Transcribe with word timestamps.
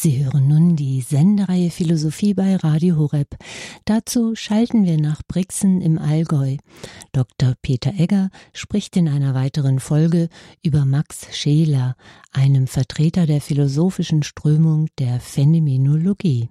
Sie 0.00 0.24
hören 0.24 0.46
nun 0.46 0.76
die 0.76 1.00
Sendereihe 1.00 1.70
Philosophie 1.70 2.32
bei 2.32 2.54
Radio 2.54 2.98
Horeb. 2.98 3.34
Dazu 3.84 4.36
schalten 4.36 4.84
wir 4.84 4.96
nach 4.96 5.22
Brixen 5.26 5.80
im 5.80 5.98
Allgäu. 5.98 6.58
Dr. 7.12 7.54
Peter 7.62 7.90
Egger 7.98 8.30
spricht 8.54 8.96
in 8.96 9.08
einer 9.08 9.34
weiteren 9.34 9.80
Folge 9.80 10.28
über 10.64 10.84
Max 10.84 11.36
Scheler, 11.36 11.96
einem 12.32 12.68
Vertreter 12.68 13.26
der 13.26 13.40
philosophischen 13.40 14.22
Strömung 14.22 14.86
der 15.00 15.18
Phänomenologie. 15.18 16.48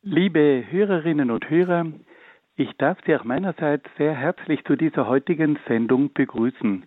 Liebe 0.00 0.64
Hörerinnen 0.70 1.30
und 1.30 1.50
Hörer, 1.50 1.84
ich 2.56 2.70
darf 2.78 2.96
Sie 3.04 3.14
auch 3.14 3.24
meinerseits 3.24 3.84
sehr 3.98 4.14
herzlich 4.14 4.64
zu 4.64 4.74
dieser 4.74 5.06
heutigen 5.06 5.58
Sendung 5.68 6.14
begrüßen 6.14 6.86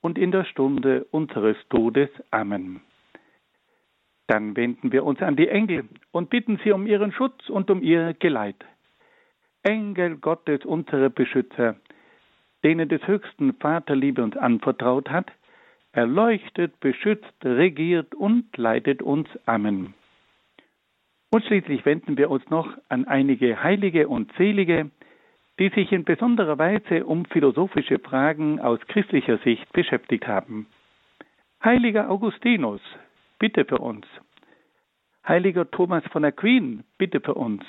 und 0.00 0.18
in 0.18 0.30
der 0.30 0.44
Stunde 0.44 1.06
unseres 1.10 1.56
Todes. 1.68 2.10
Amen. 2.30 2.80
Dann 4.26 4.56
wenden 4.56 4.92
wir 4.92 5.04
uns 5.04 5.20
an 5.22 5.36
die 5.36 5.48
Engel 5.48 5.88
und 6.12 6.30
bitten 6.30 6.60
sie 6.62 6.72
um 6.72 6.86
ihren 6.86 7.12
Schutz 7.12 7.48
und 7.48 7.70
um 7.70 7.82
ihr 7.82 8.14
Geleit. 8.14 8.64
Engel 9.62 10.16
Gottes, 10.16 10.64
unsere 10.64 11.10
Beschützer, 11.10 11.76
denen 12.62 12.88
des 12.88 13.06
höchsten 13.06 13.54
Vaterliebe 13.54 14.22
uns 14.22 14.36
anvertraut 14.36 15.10
hat, 15.10 15.30
erleuchtet, 15.92 16.78
beschützt, 16.80 17.34
regiert 17.44 18.14
und 18.14 18.56
leitet 18.56 19.02
uns. 19.02 19.28
Amen. 19.46 19.94
Und 21.32 21.44
schließlich 21.44 21.84
wenden 21.84 22.16
wir 22.16 22.30
uns 22.30 22.48
noch 22.50 22.68
an 22.88 23.06
einige 23.06 23.62
Heilige 23.62 24.08
und 24.08 24.32
Selige, 24.36 24.90
die 25.60 25.68
sich 25.68 25.92
in 25.92 26.04
besonderer 26.04 26.58
Weise 26.58 27.04
um 27.04 27.26
philosophische 27.26 27.98
Fragen 27.98 28.60
aus 28.60 28.80
christlicher 28.88 29.36
Sicht 29.38 29.70
beschäftigt 29.74 30.26
haben. 30.26 30.66
Heiliger 31.62 32.10
Augustinus, 32.10 32.80
bitte 33.38 33.66
für 33.66 33.78
uns. 33.78 34.06
Heiliger 35.28 35.70
Thomas 35.70 36.02
von 36.12 36.24
Aquin, 36.24 36.82
bitte 36.96 37.20
für 37.20 37.34
uns. 37.34 37.62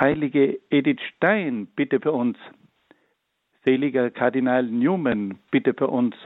Heilige 0.00 0.58
Edith 0.70 1.02
Stein, 1.02 1.66
bitte 1.76 2.00
für 2.00 2.12
uns. 2.12 2.38
Seliger 3.62 4.10
Kardinal 4.10 4.62
Newman, 4.62 5.38
bitte 5.50 5.74
für 5.74 5.88
uns. 5.88 6.16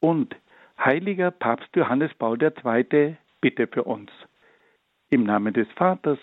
Und 0.00 0.34
heiliger 0.82 1.30
Papst 1.30 1.76
Johannes 1.76 2.14
Paul 2.14 2.38
II, 2.42 3.16
bitte 3.42 3.66
für 3.66 3.84
uns. 3.84 4.10
Im 5.10 5.24
Namen 5.24 5.52
des 5.52 5.68
Vaters 5.72 6.18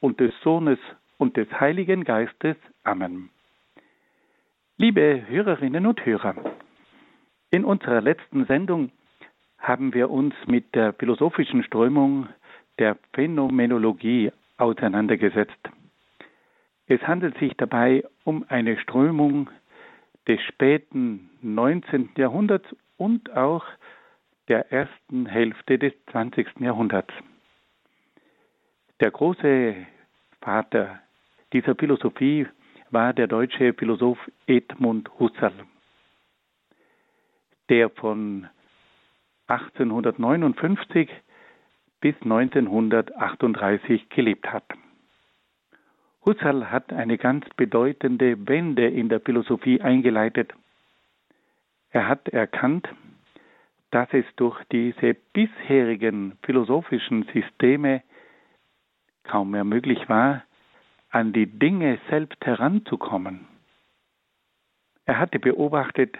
und 0.00 0.20
des 0.20 0.34
Sohnes 0.42 0.78
und 1.22 1.36
des 1.36 1.48
Heiligen 1.60 2.02
Geistes. 2.02 2.56
Amen. 2.82 3.30
Liebe 4.76 5.22
Hörerinnen 5.28 5.86
und 5.86 6.04
Hörer, 6.04 6.34
in 7.52 7.64
unserer 7.64 8.00
letzten 8.00 8.44
Sendung 8.46 8.90
haben 9.56 9.94
wir 9.94 10.10
uns 10.10 10.34
mit 10.46 10.74
der 10.74 10.92
philosophischen 10.94 11.62
Strömung 11.62 12.26
der 12.80 12.98
Phänomenologie 13.12 14.32
auseinandergesetzt. 14.56 15.60
Es 16.88 17.00
handelt 17.02 17.38
sich 17.38 17.52
dabei 17.56 18.02
um 18.24 18.44
eine 18.48 18.76
Strömung 18.80 19.48
des 20.26 20.40
späten 20.40 21.30
19. 21.40 22.10
Jahrhunderts 22.16 22.66
und 22.96 23.32
auch 23.36 23.64
der 24.48 24.72
ersten 24.72 25.26
Hälfte 25.26 25.78
des 25.78 25.92
20. 26.10 26.58
Jahrhunderts. 26.58 27.14
Der 28.98 29.12
große 29.12 29.86
Vater 30.40 31.01
dieser 31.52 31.74
Philosophie 31.74 32.46
war 32.90 33.12
der 33.12 33.26
deutsche 33.26 33.74
Philosoph 33.74 34.18
Edmund 34.46 35.10
Husserl, 35.18 35.52
der 37.68 37.90
von 37.90 38.48
1859 39.46 41.10
bis 42.00 42.14
1938 42.22 44.08
gelebt 44.08 44.52
hat. 44.52 44.64
Husserl 46.24 46.70
hat 46.70 46.92
eine 46.92 47.18
ganz 47.18 47.44
bedeutende 47.56 48.46
Wende 48.46 48.88
in 48.88 49.08
der 49.08 49.20
Philosophie 49.20 49.80
eingeleitet. 49.80 50.52
Er 51.90 52.08
hat 52.08 52.28
erkannt, 52.28 52.88
dass 53.90 54.08
es 54.12 54.24
durch 54.36 54.62
diese 54.72 55.14
bisherigen 55.32 56.38
philosophischen 56.42 57.24
Systeme 57.32 58.02
kaum 59.24 59.50
mehr 59.50 59.64
möglich 59.64 60.08
war, 60.08 60.44
an 61.12 61.34
die 61.34 61.46
Dinge 61.46 61.98
selbst 62.08 62.44
heranzukommen. 62.44 63.46
Er 65.04 65.18
hatte 65.18 65.38
beobachtet, 65.38 66.16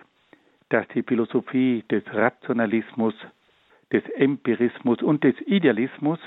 dass 0.69 0.87
die 0.89 1.03
Philosophie 1.03 1.83
des 1.91 2.05
Rationalismus, 2.13 3.15
des 3.91 4.05
Empirismus 4.17 5.03
und 5.03 5.25
des 5.25 5.35
Idealismus 5.47 6.19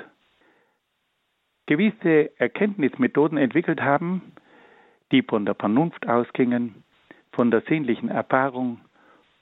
gewisse 1.68 2.38
Erkenntnismethoden 2.40 3.38
entwickelt 3.38 3.82
haben, 3.82 4.34
die 5.12 5.22
von 5.22 5.46
der 5.46 5.56
Vernunft 5.56 6.08
ausgingen, 6.08 6.84
von 7.34 7.52
der 7.52 7.62
sinnlichen 7.62 8.10
Erfahrung 8.10 8.82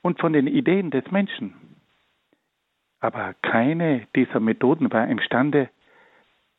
und 0.01 0.19
von 0.19 0.34
den 0.34 0.47
Ideen 0.47 0.91
des 0.91 1.09
Menschen. 1.11 1.53
Aber 3.00 3.35
keine 3.41 4.05
dieser 4.16 4.41
Methoden 4.41 4.91
war 4.91 5.07
imstande, 5.07 5.69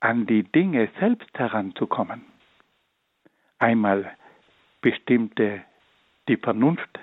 an 0.01 0.27
die 0.27 0.45
Dinge 0.45 0.89
selbst 0.99 1.39
heranzukommen. 1.39 2.34
Einmal 3.59 4.17
bestimmte 4.81 5.63
die 6.29 6.37
Vernunft 6.37 6.99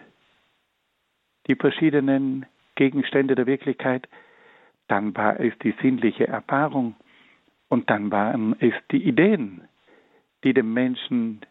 die 1.47 1.55
verschiedenen 1.55 2.45
Gegenstände 2.75 3.35
der 3.35 3.47
Wirklichkeit, 3.47 4.07
dann 4.87 5.15
war 5.15 5.39
es 5.39 5.57
die 5.59 5.73
sinnliche 5.81 6.27
Erfahrung 6.27 6.95
und 7.69 7.89
dann 7.89 8.11
waren 8.11 8.55
es 8.59 8.73
die 8.91 9.03
Ideen, 9.03 9.67
die 10.43 10.53
dem 10.53 10.73
Menschen 10.73 11.41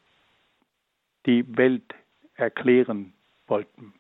die 1.27 1.57
Welt 1.57 1.95
erklären 2.35 3.13
wollten. 3.47 3.95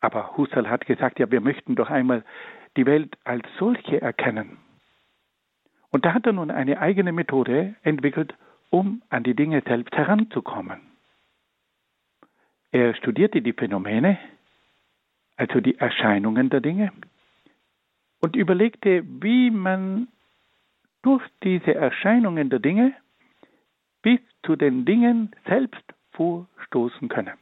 Aber 0.00 0.36
Husserl 0.36 0.68
hat 0.68 0.86
gesagt, 0.86 1.18
ja, 1.18 1.30
wir 1.30 1.40
möchten 1.40 1.74
doch 1.74 1.90
einmal 1.90 2.24
die 2.76 2.86
Welt 2.86 3.16
als 3.24 3.44
solche 3.58 4.00
erkennen. 4.00 4.58
Und 5.90 6.04
da 6.04 6.14
hat 6.14 6.26
er 6.26 6.32
nun 6.32 6.50
eine 6.50 6.78
eigene 6.80 7.12
Methode 7.12 7.74
entwickelt, 7.82 8.34
um 8.70 9.02
an 9.08 9.24
die 9.24 9.34
Dinge 9.34 9.62
selbst 9.66 9.94
heranzukommen. 9.96 10.80
Er 12.70 12.94
studierte 12.94 13.40
die 13.40 13.52
Phänomene, 13.52 14.18
also 15.36 15.60
die 15.60 15.78
Erscheinungen 15.78 16.50
der 16.50 16.60
Dinge, 16.60 16.92
und 18.20 18.36
überlegte, 18.36 19.04
wie 19.22 19.50
man 19.50 20.08
durch 21.02 21.22
diese 21.42 21.74
Erscheinungen 21.74 22.50
der 22.50 22.58
Dinge 22.58 22.94
bis 24.02 24.20
zu 24.44 24.56
den 24.56 24.84
Dingen 24.84 25.34
selbst 25.46 25.82
vorstoßen 26.12 27.08
könne. 27.08 27.34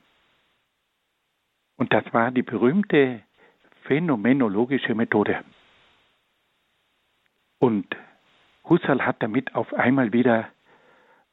Und 1.77 1.93
das 1.93 2.05
war 2.13 2.31
die 2.31 2.43
berühmte 2.43 3.23
phänomenologische 3.83 4.95
Methode. 4.95 5.45
Und 7.59 7.87
Husserl 8.69 9.05
hat 9.05 9.23
damit 9.23 9.55
auf 9.55 9.73
einmal 9.75 10.13
wieder 10.13 10.49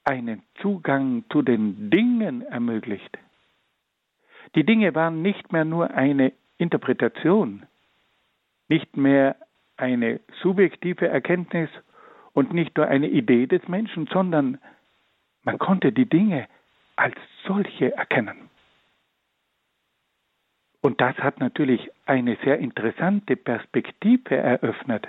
einen 0.04 0.44
Zugang 0.62 1.24
zu 1.32 1.42
den 1.42 1.90
Dingen 1.90 2.42
ermöglicht. 2.42 3.18
Die 4.56 4.66
Dinge 4.66 4.94
waren 4.96 5.22
nicht 5.22 5.52
mehr 5.52 5.66
nur 5.66 5.92
eine 5.92 6.34
Interpretation, 6.58 7.64
nicht 8.68 8.96
mehr 8.98 9.36
eine 9.78 10.20
subjektive 10.42 11.08
Erkenntnis 11.08 11.70
und 12.34 12.54
nicht 12.54 12.78
nur 12.78 12.88
eine 12.88 13.08
Idee 13.08 13.48
des 13.48 13.68
Menschen, 13.68 14.08
sondern 14.08 14.60
man 15.44 15.58
konnte 15.58 15.92
die 15.92 16.06
Dinge 16.06 16.48
als 16.96 17.16
solche 17.46 17.96
erkennen. 17.96 18.50
Und 20.82 21.00
das 21.00 21.16
hat 21.18 21.40
natürlich 21.40 21.90
eine 22.06 22.38
sehr 22.44 22.60
interessante 22.60 23.36
Perspektive 23.38 24.36
eröffnet. 24.36 25.08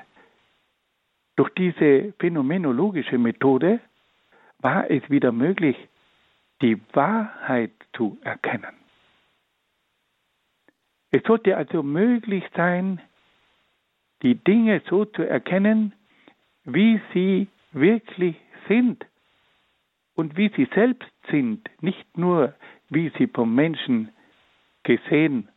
Durch 1.36 1.50
diese 1.50 2.14
phänomenologische 2.18 3.18
Methode 3.18 3.80
war 4.64 4.90
es 4.90 5.08
wieder 5.10 5.30
möglich, 5.30 5.76
die 6.62 6.80
Wahrheit 6.94 7.72
zu 7.92 8.18
erkennen. 8.22 8.74
Es 11.10 11.22
sollte 11.24 11.56
also 11.56 11.82
möglich 11.82 12.42
sein, 12.56 13.00
die 14.22 14.36
Dinge 14.36 14.80
so 14.88 15.04
zu 15.04 15.22
erkennen, 15.22 15.92
wie 16.64 16.98
sie 17.12 17.46
wirklich 17.72 18.36
sind 18.66 19.04
und 20.14 20.38
wie 20.38 20.50
sie 20.56 20.66
selbst 20.74 21.12
sind, 21.30 21.68
nicht 21.82 22.16
nur 22.16 22.54
wie 22.88 23.12
sie 23.18 23.26
vom 23.26 23.54
Menschen 23.54 24.08
gesehen, 24.82 25.50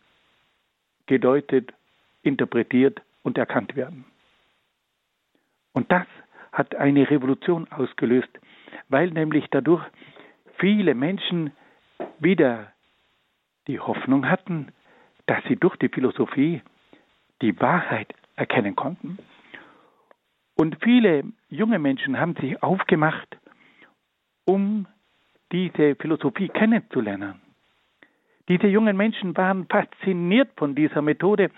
gedeutet, 1.05 1.73
interpretiert 2.23 3.01
und 3.23 3.37
erkannt 3.37 3.77
werden. 3.77 4.03
Und 5.71 5.89
das 5.93 6.07
hat 6.51 6.75
eine 6.75 7.09
Revolution 7.09 7.71
ausgelöst, 7.71 8.29
weil 8.89 9.09
nämlich 9.11 9.45
dadurch 9.51 9.83
viele 10.57 10.95
Menschen 10.95 11.51
wieder 12.19 12.71
die 13.67 13.79
Hoffnung 13.79 14.29
hatten, 14.29 14.69
dass 15.25 15.43
sie 15.47 15.57
durch 15.57 15.75
die 15.77 15.89
Philosophie 15.89 16.61
die 17.41 17.59
Wahrheit 17.59 18.13
erkennen 18.35 18.75
konnten. 18.75 19.17
Und 20.55 20.77
viele 20.81 21.23
junge 21.49 21.79
Menschen 21.79 22.19
haben 22.19 22.35
sich 22.35 22.61
aufgemacht, 22.63 23.37
um 24.45 24.87
diese 25.51 25.95
Philosophie 25.95 26.49
kennenzulernen. 26.49 27.41
Diese 28.47 28.67
jungen 28.67 28.95
Menschen 28.95 29.35
waren 29.35 29.67
fasziniert 29.67 30.49
von 30.55 30.73
dieser 30.73 31.01
Methode, 31.01 31.51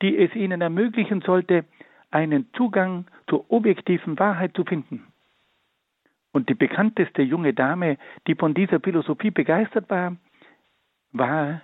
die 0.00 0.16
es 0.16 0.34
ihnen 0.34 0.60
ermöglichen 0.60 1.20
sollte, 1.22 1.64
einen 2.10 2.48
Zugang 2.54 3.06
zur 3.28 3.50
objektiven 3.50 4.18
Wahrheit 4.18 4.54
zu 4.54 4.64
finden. 4.64 5.04
Und 6.36 6.50
die 6.50 6.54
bekannteste 6.54 7.22
junge 7.22 7.54
Dame, 7.54 7.96
die 8.26 8.34
von 8.34 8.52
dieser 8.52 8.78
Philosophie 8.78 9.30
begeistert 9.30 9.88
war, 9.88 10.18
war 11.12 11.62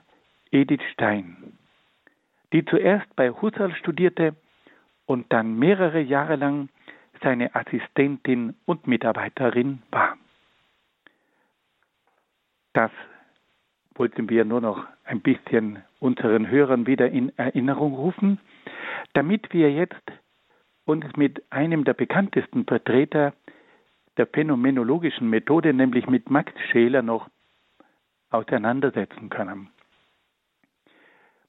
Edith 0.51 0.81
Stein, 0.95 1.59
die 2.55 2.65
zuerst 2.65 3.15
bei 3.15 3.29
Husserl 3.29 3.75
studierte 3.75 4.35
und 5.05 5.31
dann 5.31 5.59
mehrere 5.59 6.01
Jahre 6.01 6.37
lang 6.37 6.71
seine 7.23 7.55
Assistentin 7.55 8.55
und 8.65 8.87
Mitarbeiterin 8.87 9.83
war. 9.91 10.17
Das 12.73 12.93
wollten 13.95 14.31
wir 14.31 14.47
nur 14.47 14.63
noch 14.63 14.87
ein 15.05 15.21
bisschen 15.21 15.83
unseren 16.01 16.49
Hörern 16.49 16.87
wieder 16.87 17.11
in 17.11 17.31
Erinnerung 17.37 17.93
rufen, 17.93 18.39
damit 19.13 19.53
wir 19.53 19.71
jetzt 19.71 20.13
uns 20.87 21.05
mit 21.15 21.43
einem 21.51 21.85
der 21.85 21.93
bekanntesten 21.93 22.65
Vertreter 22.65 23.35
der 24.17 24.27
phänomenologischen 24.27 25.29
Methode, 25.29 25.73
nämlich 25.73 26.07
mit 26.07 26.31
Max 26.31 26.53
Scheler, 26.71 27.03
noch 27.03 27.29
auseinandersetzen 28.31 29.31
können. 29.31 29.71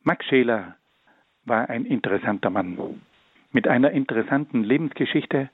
Max 0.02 0.26
Scheler 0.26 0.76
war 1.46 1.70
ein 1.70 1.86
interessanter 1.86 2.50
Mann 2.50 3.02
mit 3.52 3.68
einer 3.68 3.92
interessanten 3.92 4.64
Lebensgeschichte 4.64 5.50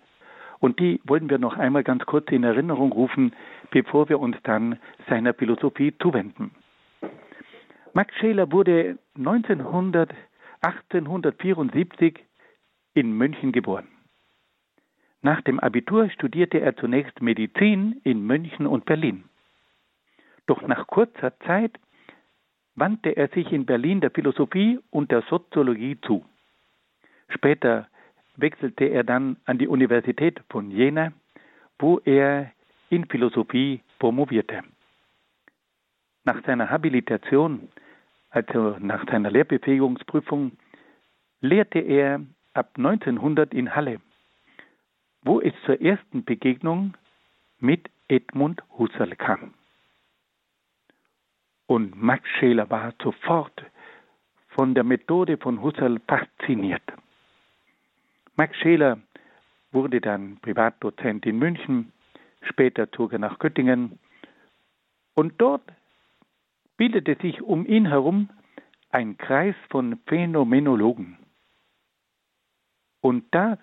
und 0.60 0.80
die 0.80 1.02
wollen 1.04 1.30
wir 1.30 1.38
noch 1.38 1.58
einmal 1.58 1.84
ganz 1.84 2.06
kurz 2.06 2.30
in 2.32 2.44
Erinnerung 2.44 2.92
rufen, 2.92 3.34
bevor 3.72 4.10
wir 4.10 4.20
uns 4.20 4.38
dann 4.44 4.80
seiner 5.08 5.34
Philosophie 5.34 5.94
zuwenden. 6.02 6.52
Max 7.94 8.14
Scheler 8.16 8.52
wurde 8.52 8.98
1900, 9.18 10.14
1874 10.62 12.20
in 12.94 13.12
München 13.12 13.52
geboren. 13.52 13.88
Nach 15.22 15.42
dem 15.42 15.60
Abitur 15.60 16.10
studierte 16.10 16.60
er 16.60 16.78
zunächst 16.78 17.22
Medizin 17.22 18.00
in 18.04 18.26
München 18.26 18.66
und 18.66 18.86
Berlin. 18.86 19.26
Doch 20.48 20.62
nach 20.62 20.88
kurzer 20.88 21.38
Zeit 21.42 21.78
wandte 22.76 23.10
er 23.18 23.28
sich 23.30 23.52
in 23.52 23.66
Berlin 23.66 24.00
der 24.00 24.12
Philosophie 24.12 24.80
und 24.90 25.12
der 25.12 25.22
Soziologie 25.24 26.00
zu. 26.02 26.26
Später 27.28 27.88
wechselte 28.38 28.86
er 28.86 29.04
dann 29.04 29.38
an 29.46 29.58
die 29.58 29.68
Universität 29.68 30.42
von 30.50 30.72
Jena, 30.72 31.12
wo 31.78 32.00
er 32.06 32.52
in 32.90 33.06
Philosophie 33.06 33.82
promovierte. 34.00 34.64
Nach 36.24 36.44
seiner 36.46 36.70
Habilitation, 36.70 37.70
also 38.30 38.78
nach 38.80 39.06
seiner 39.10 39.32
Lehrbefähigungsprüfung, 39.32 40.54
lehrte 41.42 41.80
er 41.80 42.22
ab 42.54 42.72
1900 42.78 43.54
in 43.54 43.76
Halle, 43.76 44.00
wo 45.22 45.42
es 45.42 45.54
zur 45.66 45.82
ersten 45.82 46.24
Begegnung 46.24 46.96
mit 47.60 47.90
Edmund 48.08 48.62
Husserl 48.78 49.16
kam. 49.16 49.54
Und 51.68 52.02
Max 52.02 52.28
Scheler 52.40 52.70
war 52.70 52.94
sofort 53.02 53.64
von 54.48 54.74
der 54.74 54.84
Methode 54.84 55.38
von 55.38 55.62
Husserl 55.62 56.00
fasziniert. 56.08 56.84
Max 58.36 58.58
Scheler 58.58 59.00
wurde 59.72 60.02
dann 60.02 60.38
Privatdozent 60.38 61.26
in 61.26 61.38
München, 61.38 61.92
später 62.42 62.92
zog 62.92 63.14
er 63.14 63.20
nach 63.20 63.38
Göttingen 63.38 64.00
und 65.14 65.40
dort 65.40 65.64
bildete 66.78 67.16
sich 67.22 67.42
um 67.42 67.66
ihn 67.66 67.86
herum 67.86 68.30
ein 68.90 69.18
Kreis 69.18 69.56
von 69.70 70.00
Phänomenologen. 70.08 71.18
Und 73.02 73.26
da 73.32 73.58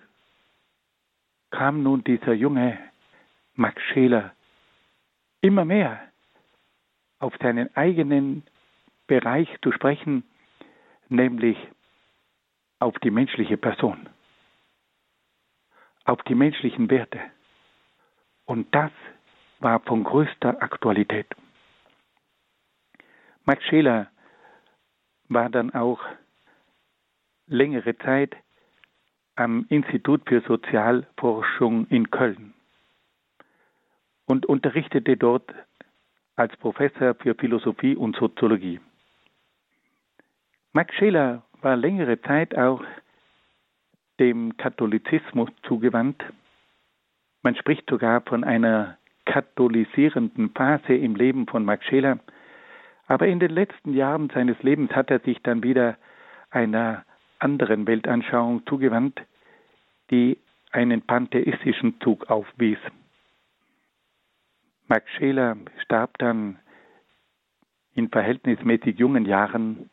kam 1.51 1.83
nun 1.83 2.03
dieser 2.03 2.33
junge 2.33 2.77
Max 3.55 3.81
Scheler 3.83 4.33
immer 5.41 5.65
mehr 5.65 5.99
auf 7.19 7.33
seinen 7.41 7.75
eigenen 7.75 8.43
Bereich 9.07 9.49
zu 9.63 9.71
sprechen, 9.71 10.23
nämlich 11.09 11.57
auf 12.79 12.97
die 12.99 13.11
menschliche 13.11 13.57
Person 13.57 14.09
auf 16.07 16.23
die 16.23 16.35
menschlichen 16.35 16.89
Werte. 16.89 17.19
Und 18.45 18.73
das 18.73 18.91
war 19.59 19.81
von 19.81 20.03
größter 20.03 20.61
Aktualität. 20.61 21.27
Max 23.43 23.63
Scheler 23.65 24.09
war 25.27 25.49
dann 25.49 25.73
auch 25.73 25.99
längere 27.47 27.97
Zeit 27.97 28.35
am 29.37 29.65
Institut 29.69 30.27
für 30.27 30.41
Sozialforschung 30.41 31.87
in 31.87 32.09
Köln 32.11 32.53
und 34.25 34.45
unterrichtete 34.45 35.15
dort 35.15 35.53
als 36.35 36.55
Professor 36.57 37.15
für 37.15 37.35
Philosophie 37.35 37.95
und 37.95 38.15
Soziologie. 38.15 38.79
Max 40.73 40.93
Scheler 40.95 41.43
war 41.61 41.75
längere 41.75 42.21
Zeit 42.21 42.55
auch 42.57 42.83
dem 44.19 44.57
Katholizismus 44.57 45.49
zugewandt. 45.63 46.23
Man 47.43 47.55
spricht 47.55 47.89
sogar 47.89 48.21
von 48.21 48.43
einer 48.43 48.97
katholisierenden 49.25 50.49
Phase 50.51 50.93
im 50.93 51.15
Leben 51.15 51.47
von 51.47 51.63
Max 51.63 51.85
Scheler. 51.85 52.19
Aber 53.07 53.27
in 53.27 53.39
den 53.39 53.51
letzten 53.51 53.93
Jahren 53.93 54.29
seines 54.29 54.61
Lebens 54.63 54.91
hat 54.91 55.11
er 55.11 55.19
sich 55.19 55.41
dann 55.43 55.63
wieder 55.63 55.97
einer 56.49 57.05
anderen 57.39 57.87
Weltanschauung 57.87 58.65
zugewandt, 58.65 59.21
die 60.11 60.37
einen 60.71 61.01
pantheistischen 61.01 61.99
Zug 62.01 62.29
aufwies. 62.29 62.79
Max 64.87 65.09
Scheler 65.11 65.55
starb 65.83 66.17
dann 66.17 66.59
in 67.93 68.09
verhältnismäßig 68.09 68.99
jungen 68.99 69.25
Jahren 69.25 69.89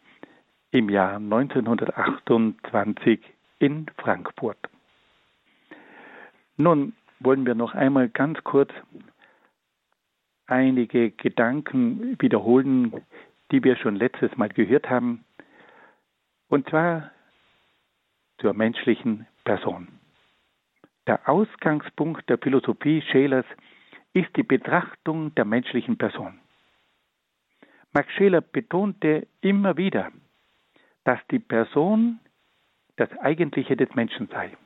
im 0.70 0.88
Jahr 0.88 1.16
1928 1.16 3.20
in 3.58 3.86
Frankfurt. 3.96 4.58
Nun 6.56 6.94
wollen 7.20 7.46
wir 7.46 7.54
noch 7.54 7.74
einmal 7.74 8.08
ganz 8.08 8.42
kurz 8.44 8.72
einige 10.46 11.10
Gedanken 11.12 12.16
wiederholen, 12.20 12.92
die 13.50 13.64
wir 13.64 13.76
schon 13.76 13.96
letztes 13.96 14.36
Mal 14.36 14.50
gehört 14.50 14.90
haben, 14.90 15.24
und 16.48 16.68
zwar 16.68 17.10
zur 18.38 18.54
menschlichen 18.54 19.26
Person. 19.44 19.88
Der 21.06 21.28
Ausgangspunkt 21.28 22.28
der 22.28 22.38
Philosophie 22.38 23.02
Schelers 23.02 23.46
ist 24.14 24.34
die 24.36 24.42
Betrachtung 24.42 25.34
der 25.34 25.44
menschlichen 25.44 25.98
Person. 25.98 26.40
Max 27.92 28.12
Scheler 28.14 28.40
betonte 28.40 29.26
immer 29.40 29.76
wieder, 29.76 30.10
dass 31.04 31.20
die 31.30 31.38
Person 31.38 32.18
das 32.96 33.10
Eigentliche 33.18 33.76
des 33.76 33.94
Menschen 33.94 34.28
sei. 34.28 34.56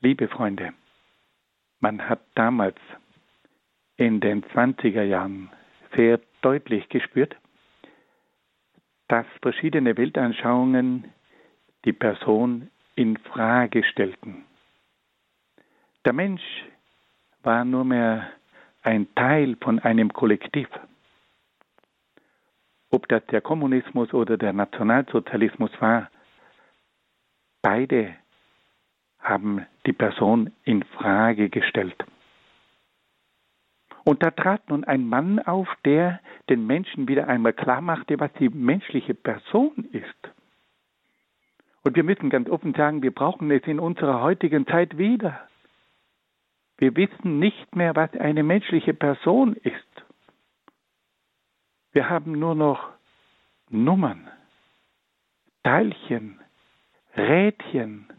Liebe 0.00 0.28
Freunde, 0.28 0.74
man 1.80 2.08
hat 2.08 2.20
damals 2.34 2.76
in 3.96 4.20
den 4.20 4.44
20er 4.44 5.02
Jahren 5.02 5.50
sehr 5.96 6.20
deutlich 6.42 6.88
gespürt, 6.88 7.36
dass 9.08 9.26
verschiedene 9.42 9.96
Weltanschauungen 9.96 11.12
die 11.84 11.92
Person 11.92 12.70
in 12.94 13.16
Frage 13.16 13.84
stellten. 13.84 14.44
Der 16.04 16.12
Mensch 16.12 16.42
war 17.42 17.64
nur 17.64 17.84
mehr 17.84 18.28
ein 18.82 19.06
Teil 19.14 19.56
von 19.60 19.78
einem 19.78 20.12
Kollektiv. 20.12 20.68
Ob 22.90 23.06
das 23.08 23.24
der 23.26 23.40
Kommunismus 23.40 24.12
oder 24.14 24.36
der 24.36 24.52
Nationalsozialismus 24.52 25.70
war, 25.80 26.10
beide 27.62 28.14
haben 29.20 29.66
die 29.86 29.92
Person 29.92 30.52
in 30.64 30.82
Frage 30.84 31.50
gestellt. 31.50 32.02
Und 34.04 34.22
da 34.22 34.30
trat 34.30 34.70
nun 34.70 34.84
ein 34.84 35.06
Mann 35.06 35.38
auf, 35.40 35.68
der 35.84 36.20
den 36.48 36.66
Menschen 36.66 37.08
wieder 37.08 37.28
einmal 37.28 37.52
klar 37.52 37.82
machte, 37.82 38.18
was 38.18 38.32
die 38.34 38.48
menschliche 38.48 39.12
Person 39.14 39.86
ist. 39.92 40.37
Und 41.88 41.96
wir 41.96 42.04
müssen 42.04 42.28
ganz 42.28 42.50
offen 42.50 42.74
sagen, 42.74 43.00
wir 43.02 43.14
brauchen 43.14 43.50
es 43.50 43.62
in 43.66 43.80
unserer 43.80 44.20
heutigen 44.20 44.66
Zeit 44.66 44.98
wieder. 44.98 45.48
Wir 46.76 46.94
wissen 46.96 47.38
nicht 47.38 47.74
mehr, 47.74 47.96
was 47.96 48.12
eine 48.12 48.42
menschliche 48.42 48.92
Person 48.92 49.54
ist. 49.56 50.04
Wir 51.92 52.10
haben 52.10 52.32
nur 52.32 52.54
noch 52.54 52.90
Nummern, 53.70 54.28
Teilchen, 55.62 56.38
Rädchen, 57.16 58.12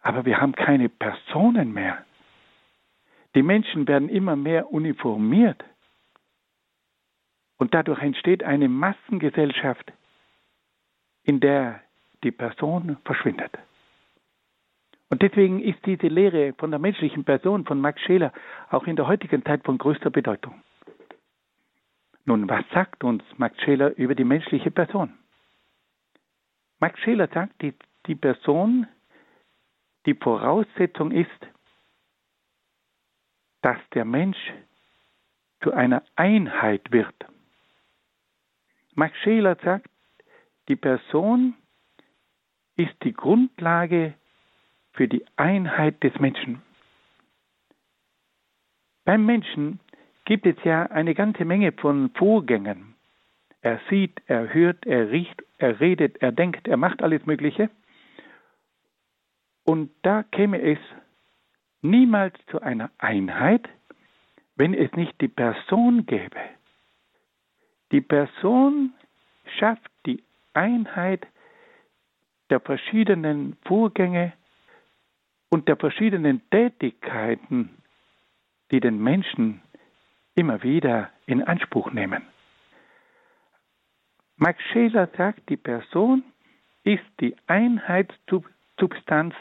aber 0.00 0.24
wir 0.24 0.40
haben 0.40 0.56
keine 0.56 0.88
Personen 0.88 1.72
mehr. 1.72 2.04
Die 3.36 3.44
Menschen 3.44 3.86
werden 3.86 4.08
immer 4.08 4.34
mehr 4.34 4.72
uniformiert. 4.72 5.62
Und 7.56 7.72
dadurch 7.72 8.02
entsteht 8.02 8.42
eine 8.42 8.68
Massengesellschaft, 8.68 9.92
in 11.22 11.38
der 11.38 11.82
die 12.22 12.30
Person 12.30 12.96
verschwindet. 13.04 13.52
Und 15.08 15.22
deswegen 15.22 15.60
ist 15.60 15.84
diese 15.86 16.06
Lehre 16.06 16.54
von 16.54 16.70
der 16.70 16.78
menschlichen 16.78 17.24
Person 17.24 17.64
von 17.64 17.80
Max 17.80 18.00
Scheler 18.02 18.32
auch 18.70 18.86
in 18.86 18.96
der 18.96 19.08
heutigen 19.08 19.44
Zeit 19.44 19.64
von 19.64 19.76
größter 19.76 20.10
Bedeutung. 20.10 20.62
Nun, 22.24 22.48
was 22.48 22.64
sagt 22.72 23.02
uns 23.02 23.24
Max 23.38 23.60
Scheler 23.62 23.96
über 23.96 24.14
die 24.14 24.24
menschliche 24.24 24.70
Person? 24.70 25.18
Max 26.78 26.98
Scheler 27.00 27.28
sagt, 27.28 27.60
die, 27.60 27.74
die 28.06 28.14
Person, 28.14 28.86
die 30.06 30.14
Voraussetzung 30.14 31.10
ist, 31.10 31.28
dass 33.62 33.78
der 33.92 34.04
Mensch 34.04 34.38
zu 35.62 35.72
einer 35.72 36.04
Einheit 36.14 36.92
wird. 36.92 37.14
Max 38.94 39.16
Scheler 39.18 39.56
sagt, 39.62 39.88
die 40.68 40.76
Person 40.76 41.54
ist 42.80 42.96
die 43.04 43.12
Grundlage 43.12 44.14
für 44.92 45.06
die 45.06 45.24
Einheit 45.36 46.02
des 46.02 46.18
Menschen. 46.18 46.62
Beim 49.04 49.26
Menschen 49.26 49.80
gibt 50.24 50.46
es 50.46 50.56
ja 50.64 50.84
eine 50.86 51.14
ganze 51.14 51.44
Menge 51.44 51.72
von 51.72 52.10
Vorgängen. 52.10 52.94
Er 53.60 53.80
sieht, 53.90 54.22
er 54.26 54.54
hört, 54.54 54.86
er 54.86 55.10
riecht, 55.10 55.42
er 55.58 55.80
redet, 55.80 56.22
er 56.22 56.32
denkt, 56.32 56.68
er 56.68 56.78
macht 56.78 57.02
alles 57.02 57.26
Mögliche. 57.26 57.68
Und 59.64 59.90
da 60.02 60.22
käme 60.22 60.60
es 60.62 60.78
niemals 61.82 62.34
zu 62.50 62.62
einer 62.62 62.90
Einheit, 62.98 63.68
wenn 64.56 64.72
es 64.72 64.90
nicht 64.92 65.20
die 65.20 65.28
Person 65.28 66.06
gäbe. 66.06 66.40
Die 67.92 68.00
Person 68.00 68.94
schafft 69.58 69.90
die 70.06 70.22
Einheit 70.54 71.26
der 72.50 72.60
verschiedenen 72.60 73.56
Vorgänge 73.64 74.32
und 75.50 75.68
der 75.68 75.76
verschiedenen 75.76 76.42
Tätigkeiten, 76.50 77.70
die 78.70 78.80
den 78.80 79.02
Menschen 79.02 79.62
immer 80.34 80.62
wieder 80.62 81.10
in 81.26 81.42
Anspruch 81.42 81.92
nehmen. 81.92 82.22
Max 84.36 84.62
Scheler 84.72 85.08
sagt, 85.16 85.48
die 85.48 85.56
Person 85.56 86.24
ist 86.84 87.04
die 87.20 87.36
Einheitssubstanz 87.46 89.34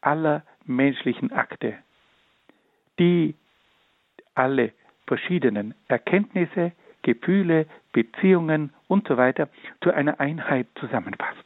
aller 0.00 0.44
menschlichen 0.64 1.32
Akte, 1.32 1.78
die 2.98 3.34
alle 4.34 4.72
verschiedenen 5.06 5.74
Erkenntnisse, 5.88 6.72
Gefühle, 7.02 7.66
Beziehungen 7.92 8.72
und 8.88 9.06
so 9.08 9.16
zu 9.82 9.92
einer 9.92 10.20
Einheit 10.20 10.66
zusammenfasst. 10.78 11.43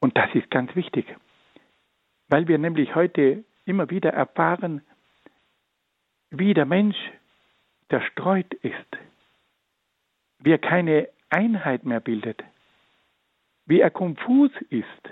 Und 0.00 0.16
das 0.16 0.32
ist 0.34 0.50
ganz 0.50 0.74
wichtig, 0.76 1.06
weil 2.28 2.48
wir 2.48 2.58
nämlich 2.58 2.94
heute 2.94 3.44
immer 3.64 3.90
wieder 3.90 4.12
erfahren, 4.12 4.82
wie 6.30 6.54
der 6.54 6.66
Mensch 6.66 6.96
zerstreut 7.88 8.52
ist, 8.54 8.98
wie 10.38 10.52
er 10.52 10.58
keine 10.58 11.08
Einheit 11.30 11.84
mehr 11.84 12.00
bildet, 12.00 12.42
wie 13.66 13.80
er 13.80 13.90
konfus 13.90 14.50
ist, 14.70 15.10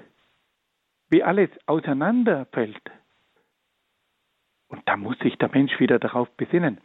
wie 1.09 1.23
alles 1.23 1.51
auseinanderfällt. 1.67 2.91
Und 4.69 4.83
da 4.89 4.97
muss 4.97 5.19
sich 5.19 5.37
der 5.39 5.51
Mensch 5.51 5.79
wieder 5.79 5.99
darauf 5.99 6.31
besinnen, 6.37 6.81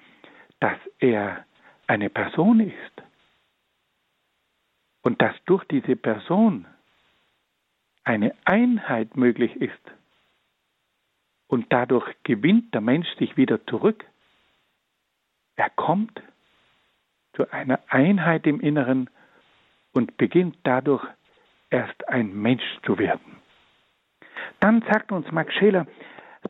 dass 0.60 0.78
er 1.00 1.46
eine 1.88 2.10
Person 2.10 2.60
ist. 2.60 3.04
Und 5.02 5.22
dass 5.22 5.36
durch 5.46 5.64
diese 5.66 5.96
Person 5.96 6.68
eine 8.04 8.36
Einheit 8.46 9.16
möglich 9.16 9.56
ist. 9.56 9.82
Und 11.48 11.72
dadurch 11.72 12.08
gewinnt 12.24 12.74
der 12.74 12.82
Mensch 12.82 13.08
sich 13.18 13.36
wieder 13.38 13.66
zurück. 13.68 14.06
Er 15.56 15.70
kommt 15.70 16.22
zu 17.34 17.50
einer 17.52 17.80
Einheit 17.88 18.48
im 18.48 18.60
Inneren 18.60 19.10
und 19.92 20.18
beginnt 20.18 20.58
dadurch 20.64 21.06
erst 21.70 22.08
ein 22.08 22.34
Mensch 22.34 22.64
zu 22.86 22.98
werden. 22.98 23.38
Dann 24.60 24.82
sagt 24.84 25.12
uns 25.12 25.32
Max 25.32 25.54
Scheler, 25.56 25.88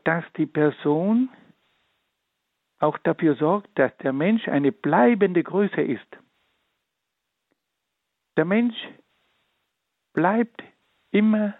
dass 0.04 0.24
die 0.36 0.46
Person 0.46 1.28
auch 2.78 2.98
dafür 2.98 3.36
sorgt, 3.36 3.78
dass 3.78 3.96
der 3.98 4.12
Mensch 4.12 4.48
eine 4.48 4.72
bleibende 4.72 5.42
Größe 5.42 5.80
ist. 5.80 6.06
Der 8.36 8.44
Mensch 8.44 8.76
bleibt 10.12 10.62
immer 11.12 11.54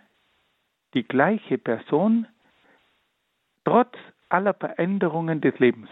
die 0.95 1.05
gleiche 1.05 1.59
Person, 1.59 2.27
trotz 3.65 3.95
aller 4.29 4.55
Veränderungen 4.55 5.41
des 5.41 5.59
Lebens. 5.59 5.89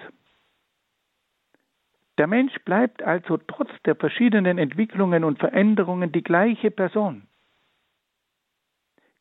Der 2.18 2.26
Mensch 2.26 2.54
bleibt 2.64 3.02
also 3.02 3.38
trotz 3.38 3.70
der 3.84 3.96
verschiedenen 3.96 4.58
Entwicklungen 4.58 5.24
und 5.24 5.38
Veränderungen 5.38 6.12
die 6.12 6.22
gleiche 6.22 6.70
Person. 6.70 7.26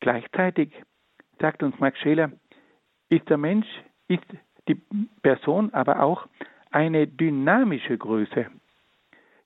Gleichzeitig 0.00 0.72
sagt 1.38 1.62
uns 1.62 1.78
Max 1.78 1.98
Scheler, 2.00 2.32
ist 3.08 3.28
der 3.28 3.38
Mensch, 3.38 3.66
ist 4.08 4.24
die 4.68 4.80
Person 5.22 5.72
aber 5.72 6.02
auch 6.02 6.26
eine 6.70 7.06
dynamische 7.06 7.96
Größe, 7.96 8.46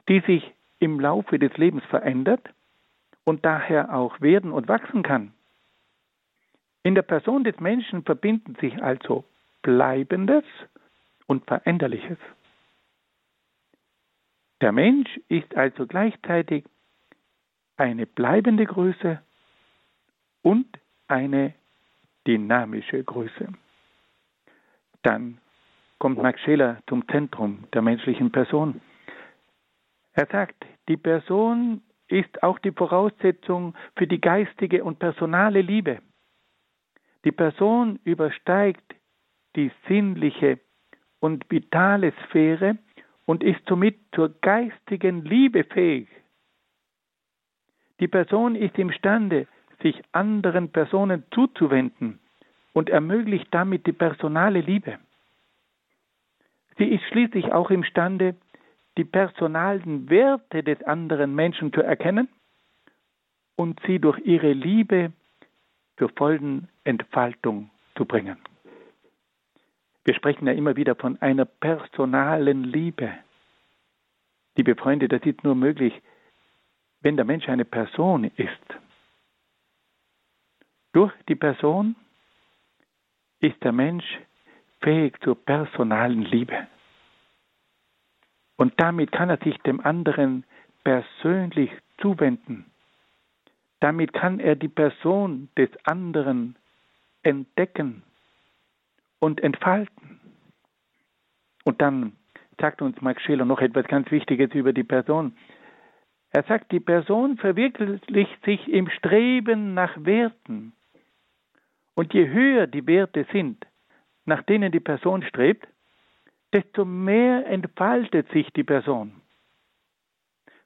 die 0.08 0.20
sich 0.20 0.52
im 0.78 1.00
Laufe 1.00 1.38
des 1.38 1.56
Lebens 1.56 1.84
verändert 1.84 2.48
und 3.24 3.44
daher 3.44 3.94
auch 3.94 4.20
werden 4.20 4.52
und 4.52 4.68
wachsen 4.68 5.02
kann. 5.02 5.32
In 6.82 6.94
der 6.94 7.02
Person 7.02 7.44
des 7.44 7.58
Menschen 7.60 8.04
verbinden 8.04 8.54
sich 8.60 8.82
also 8.82 9.24
Bleibendes 9.62 10.44
und 11.26 11.44
Veränderliches. 11.46 12.18
Der 14.60 14.72
Mensch 14.72 15.08
ist 15.28 15.54
also 15.56 15.86
gleichzeitig 15.86 16.64
eine 17.76 18.06
bleibende 18.06 18.66
Größe 18.66 19.20
und 20.42 20.66
eine 21.08 21.54
dynamische 22.26 23.02
Größe. 23.02 23.48
Dann 25.02 25.38
kommt 25.98 26.22
Max 26.22 26.40
Scheler 26.42 26.82
zum 26.86 27.06
Zentrum 27.08 27.64
der 27.72 27.82
menschlichen 27.82 28.30
Person. 28.30 28.80
Er 30.12 30.26
sagt, 30.26 30.64
die 30.88 30.96
Person 30.96 31.82
ist 32.14 32.42
auch 32.44 32.58
die 32.60 32.70
Voraussetzung 32.70 33.74
für 33.96 34.06
die 34.06 34.20
geistige 34.20 34.84
und 34.84 34.98
personale 35.00 35.60
Liebe. 35.60 36.00
Die 37.24 37.32
Person 37.32 37.98
übersteigt 38.04 38.94
die 39.56 39.70
sinnliche 39.88 40.60
und 41.20 41.50
vitale 41.50 42.12
Sphäre 42.24 42.78
und 43.26 43.42
ist 43.42 43.60
somit 43.68 43.98
zur 44.14 44.28
geistigen 44.40 45.24
Liebe 45.24 45.64
fähig. 45.64 46.08
Die 48.00 48.08
Person 48.08 48.54
ist 48.54 48.78
imstande, 48.78 49.46
sich 49.82 50.00
anderen 50.12 50.70
Personen 50.70 51.24
zuzuwenden, 51.32 52.20
und 52.74 52.90
ermöglicht 52.90 53.46
damit 53.52 53.86
die 53.86 53.92
personale 53.92 54.60
Liebe. 54.60 54.98
Sie 56.76 56.86
ist 56.86 57.04
schließlich 57.04 57.52
auch 57.52 57.70
imstande, 57.70 58.34
die 58.96 59.04
personalen 59.04 60.08
Werte 60.08 60.62
des 60.62 60.82
anderen 60.82 61.34
Menschen 61.34 61.72
zu 61.72 61.82
erkennen 61.82 62.28
und 63.56 63.80
sie 63.86 63.98
durch 63.98 64.18
ihre 64.20 64.52
Liebe 64.52 65.12
zur 65.96 66.10
vollen 66.10 66.68
Entfaltung 66.84 67.70
zu 67.96 68.04
bringen. 68.04 68.36
Wir 70.04 70.14
sprechen 70.14 70.46
ja 70.46 70.52
immer 70.52 70.76
wieder 70.76 70.94
von 70.96 71.20
einer 71.22 71.44
personalen 71.44 72.64
Liebe. 72.64 73.12
Liebe 74.56 74.76
Freunde, 74.76 75.08
das 75.08 75.22
ist 75.22 75.42
nur 75.42 75.54
möglich, 75.54 75.94
wenn 77.00 77.16
der 77.16 77.24
Mensch 77.24 77.48
eine 77.48 77.64
Person 77.64 78.24
ist. 78.24 78.74
Durch 80.92 81.12
die 81.28 81.34
Person 81.34 81.96
ist 83.40 83.62
der 83.64 83.72
Mensch 83.72 84.04
fähig 84.80 85.18
zur 85.22 85.34
personalen 85.34 86.22
Liebe. 86.22 86.68
Und 88.56 88.74
damit 88.76 89.12
kann 89.12 89.30
er 89.30 89.38
sich 89.38 89.56
dem 89.58 89.80
anderen 89.80 90.44
persönlich 90.84 91.70
zuwenden. 91.98 92.66
Damit 93.80 94.12
kann 94.12 94.40
er 94.40 94.56
die 94.56 94.68
Person 94.68 95.48
des 95.56 95.70
anderen 95.84 96.56
entdecken 97.22 98.02
und 99.18 99.42
entfalten. 99.42 100.20
Und 101.64 101.80
dann 101.82 102.12
sagt 102.60 102.82
uns 102.82 103.00
Max 103.00 103.22
Scheler 103.22 103.44
noch 103.44 103.60
etwas 103.60 103.86
ganz 103.86 104.10
Wichtiges 104.10 104.52
über 104.54 104.72
die 104.72 104.84
Person. 104.84 105.36
Er 106.30 106.42
sagt, 106.44 106.72
die 106.72 106.80
Person 106.80 107.36
verwirklicht 107.36 108.44
sich 108.44 108.68
im 108.68 108.88
Streben 108.90 109.74
nach 109.74 109.92
Werten. 110.04 110.72
Und 111.94 112.12
je 112.12 112.28
höher 112.28 112.66
die 112.66 112.86
Werte 112.86 113.26
sind, 113.32 113.64
nach 114.24 114.42
denen 114.42 114.72
die 114.72 114.80
Person 114.80 115.22
strebt, 115.22 115.66
desto 116.54 116.84
mehr 116.84 117.46
entfaltet 117.46 118.30
sich 118.30 118.48
die 118.52 118.62
Person. 118.62 119.20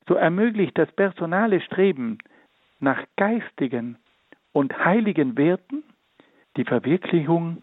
So 0.07 0.15
ermöglicht 0.15 0.77
das 0.77 0.93
personale 0.93 1.61
Streben 1.63 2.19
nach 2.79 3.05
geistigen 3.17 3.99
und 4.53 4.85
heiligen 4.85 5.37
Werten 5.37 5.83
die 6.57 6.65
Verwirklichung 6.65 7.63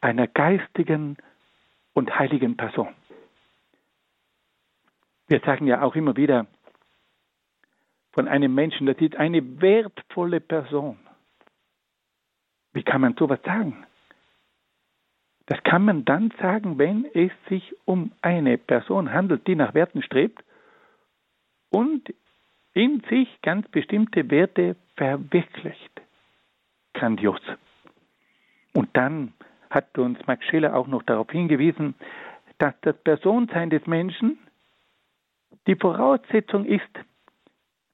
einer 0.00 0.26
geistigen 0.26 1.16
und 1.92 2.18
heiligen 2.18 2.56
Person. 2.56 2.94
Wir 5.26 5.40
sagen 5.40 5.66
ja 5.66 5.82
auch 5.82 5.94
immer 5.94 6.16
wieder 6.16 6.46
von 8.12 8.28
einem 8.28 8.54
Menschen, 8.54 8.86
das 8.86 8.96
ist 8.98 9.16
eine 9.16 9.60
wertvolle 9.60 10.40
Person. 10.40 10.98
Wie 12.72 12.82
kann 12.82 13.02
man 13.02 13.14
sowas 13.14 13.40
sagen? 13.44 13.84
Das 15.48 15.62
kann 15.64 15.82
man 15.86 16.04
dann 16.04 16.30
sagen, 16.42 16.78
wenn 16.78 17.06
es 17.14 17.32
sich 17.48 17.74
um 17.86 18.12
eine 18.20 18.58
Person 18.58 19.14
handelt, 19.14 19.46
die 19.46 19.54
nach 19.54 19.72
Werten 19.72 20.02
strebt 20.02 20.44
und 21.70 22.12
in 22.74 23.02
sich 23.08 23.40
ganz 23.40 23.66
bestimmte 23.68 24.30
Werte 24.30 24.76
verwirklicht. 24.96 26.02
Grandios. 26.92 27.40
Und 28.74 28.94
dann 28.94 29.32
hat 29.70 29.96
uns 29.96 30.18
Max 30.26 30.44
Scheler 30.44 30.76
auch 30.76 30.86
noch 30.86 31.02
darauf 31.02 31.30
hingewiesen, 31.30 31.94
dass 32.58 32.74
das 32.82 32.96
Personsein 32.98 33.70
des 33.70 33.86
Menschen 33.86 34.38
die 35.66 35.76
Voraussetzung 35.76 36.66
ist 36.66 36.82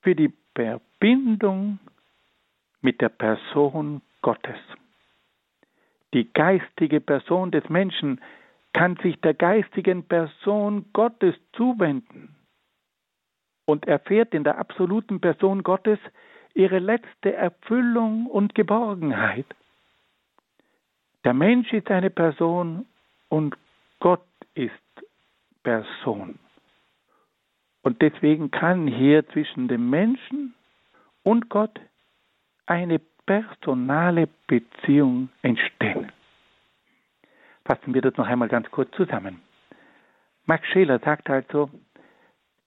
für 0.02 0.16
die 0.16 0.32
Verbindung 0.56 1.78
mit 2.80 3.00
der 3.00 3.10
Person 3.10 4.02
Gottes. 4.22 4.58
Die 6.14 6.32
geistige 6.32 7.00
Person 7.00 7.50
des 7.50 7.68
Menschen 7.68 8.20
kann 8.72 8.96
sich 9.02 9.20
der 9.20 9.34
geistigen 9.34 10.04
Person 10.04 10.86
Gottes 10.92 11.34
zuwenden 11.52 12.36
und 13.66 13.86
erfährt 13.86 14.32
in 14.32 14.44
der 14.44 14.58
absoluten 14.58 15.20
Person 15.20 15.64
Gottes 15.64 15.98
ihre 16.54 16.78
letzte 16.78 17.34
Erfüllung 17.34 18.26
und 18.26 18.54
Geborgenheit. 18.54 19.46
Der 21.24 21.34
Mensch 21.34 21.72
ist 21.72 21.90
eine 21.90 22.10
Person 22.10 22.86
und 23.28 23.56
Gott 23.98 24.26
ist 24.54 24.72
Person. 25.64 26.38
Und 27.82 28.02
deswegen 28.02 28.52
kann 28.52 28.86
hier 28.86 29.26
zwischen 29.30 29.66
dem 29.66 29.90
Menschen 29.90 30.54
und 31.24 31.48
Gott 31.48 31.80
eine 32.66 33.00
personale 33.26 34.28
Beziehung 34.46 35.28
entstehen. 35.42 36.12
Fassen 37.64 37.94
wir 37.94 38.02
das 38.02 38.16
noch 38.16 38.26
einmal 38.26 38.48
ganz 38.48 38.70
kurz 38.70 38.90
zusammen. 38.96 39.40
Max 40.46 40.66
Scheler 40.68 40.98
sagt 40.98 41.30
also, 41.30 41.70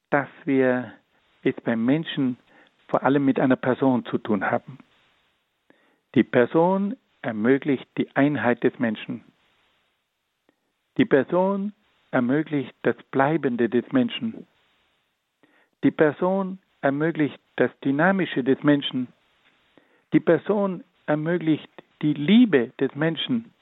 dass 0.09 0.27
wir 0.45 0.93
es 1.43 1.55
beim 1.63 1.85
Menschen 1.85 2.37
vor 2.87 3.03
allem 3.03 3.25
mit 3.25 3.39
einer 3.39 3.55
Person 3.55 4.05
zu 4.05 4.17
tun 4.17 4.49
haben. 4.49 4.79
Die 6.15 6.23
Person 6.23 6.97
ermöglicht 7.21 7.87
die 7.97 8.15
Einheit 8.15 8.63
des 8.63 8.79
Menschen. 8.79 9.23
Die 10.97 11.05
Person 11.05 11.73
ermöglicht 12.11 12.73
das 12.81 12.95
Bleibende 13.11 13.69
des 13.69 13.91
Menschen. 13.91 14.47
Die 15.83 15.91
Person 15.91 16.59
ermöglicht 16.81 17.39
das 17.57 17.69
Dynamische 17.81 18.43
des 18.43 18.63
Menschen. 18.63 19.07
Die 20.13 20.19
Person 20.19 20.83
ermöglicht 21.05 21.69
die 22.01 22.13
Liebe 22.13 22.71
des 22.79 22.93
Menschen. 22.95 23.53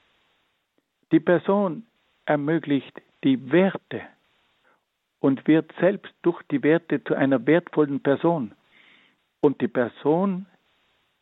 Die 1.12 1.20
Person 1.20 1.86
ermöglicht 2.24 3.00
die 3.24 3.50
Werte 3.50 4.02
und 5.20 5.46
wird 5.46 5.72
selbst 5.80 6.12
durch 6.22 6.42
die 6.44 6.62
Werte 6.62 7.02
zu 7.02 7.14
einer 7.14 7.46
wertvollen 7.46 8.00
Person. 8.00 8.52
Und 9.40 9.60
die 9.60 9.68
Person 9.68 10.46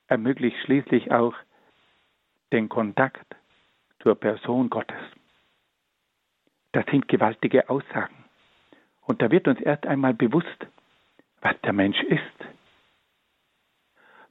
ermöglicht 0.09 0.57
schließlich 0.65 1.11
auch 1.13 1.35
den 2.53 2.69
Kontakt 2.69 3.27
zur 4.03 4.15
Person 4.15 4.69
Gottes. 4.71 5.01
Das 6.73 6.85
sind 6.91 7.09
gewaltige 7.09 7.69
Aussagen. 7.71 8.25
Und 9.03 9.23
da 9.23 9.31
wird 9.31 9.49
uns 9.49 9.61
erst 9.61 9.87
einmal 9.87 10.15
bewusst, 10.15 10.67
was 11.41 11.55
der 11.63 11.73
Mensch 11.73 12.03
ist. 12.03 12.39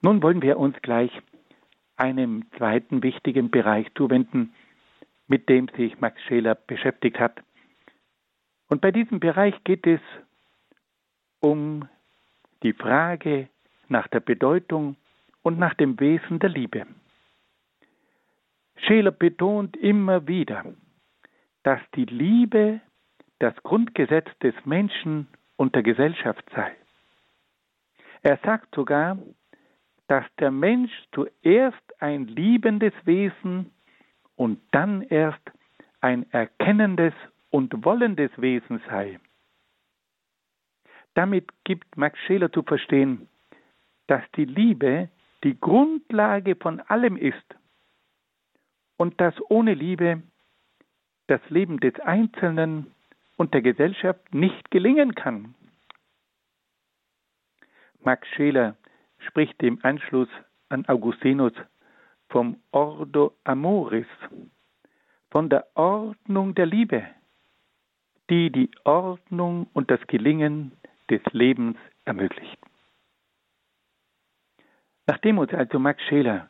Nun 0.04 0.22
wollen 0.22 0.42
wir 0.42 0.58
uns 0.58 0.76
gleich 0.82 1.12
einem 1.96 2.46
zweiten 2.58 3.02
wichtigen 3.04 3.50
Bereich 3.50 3.88
zuwenden, 3.96 4.54
mit 5.28 5.48
dem 5.48 5.70
sich 5.78 5.98
Max 6.02 6.22
Scheler 6.24 6.56
beschäftigt 6.56 7.20
hat. 7.20 7.42
Und 8.68 8.82
bei 8.82 8.92
diesem 8.92 9.22
Bereich 9.22 9.56
geht 9.64 9.88
es 9.88 10.02
um 11.40 11.88
die 12.64 12.74
Frage 12.74 13.48
nach 13.88 14.10
der 14.10 14.20
Bedeutung 14.20 14.98
und 15.42 15.58
nach 15.58 15.74
dem 15.74 15.98
Wesen 16.02 16.40
der 16.40 16.50
Liebe. 16.50 16.86
Scheler 18.76 19.12
betont 19.12 19.78
immer 19.78 20.28
wieder, 20.28 20.66
dass 21.64 21.80
die 21.96 22.06
Liebe 22.06 22.82
das 23.40 23.56
Grundgesetz 23.64 24.28
des 24.40 24.54
Menschen 24.66 25.28
und 25.56 25.76
der 25.76 25.84
Gesellschaft 25.84 26.44
sei. 26.54 26.76
Er 28.22 28.38
sagt 28.44 28.76
sogar, 28.76 29.18
dass 30.08 30.26
der 30.40 30.52
Mensch 30.52 30.92
zuerst 31.14 32.02
ein 32.02 32.28
liebendes 32.28 32.94
Wesen 33.06 33.72
und 34.36 34.60
dann 34.72 35.02
erst 35.02 35.52
ein 36.02 36.30
erkennendes 36.32 37.14
und 37.50 37.86
wollendes 37.86 38.32
Wesen 38.38 38.82
sei. 38.90 39.20
Damit 41.14 41.50
gibt 41.64 41.96
Max 41.96 42.18
Scheler 42.20 42.52
zu 42.52 42.64
verstehen, 42.64 43.30
dass 44.08 44.24
die 44.36 44.46
Liebe 44.46 45.10
die 45.44 45.60
Grundlage 45.60 46.56
von 46.56 46.80
allem 46.82 47.16
ist 47.16 47.56
und 48.98 49.20
dass 49.22 49.36
ohne 49.50 49.74
Liebe 49.74 50.24
das 51.28 51.42
Leben 51.50 51.80
des 51.80 52.00
Einzelnen 52.00 52.92
und 53.38 53.54
der 53.54 53.62
Gesellschaft 53.62 54.34
nicht 54.34 54.72
gelingen 54.72 55.16
kann. 55.16 55.56
Max 58.02 58.28
Scheler 58.30 58.76
spricht 59.28 59.62
im 59.64 59.80
Anschluss 59.84 60.30
an 60.70 60.86
Augustinus 60.88 61.54
vom 62.30 62.58
Ordo 62.72 63.34
Amoris, 63.44 64.08
von 65.30 65.50
der 65.50 65.68
Ordnung 65.76 66.56
der 66.56 66.66
Liebe, 66.66 67.04
die 68.30 68.52
die 68.52 68.72
Ordnung 68.84 69.68
und 69.74 69.92
das 69.92 70.00
Gelingen 70.08 70.72
des 71.10 71.22
Lebens 71.32 71.78
ermöglicht. 72.06 72.58
Nachdem 75.08 75.38
uns 75.38 75.54
also 75.54 75.80
Max 75.80 76.02
Scheler 76.04 76.50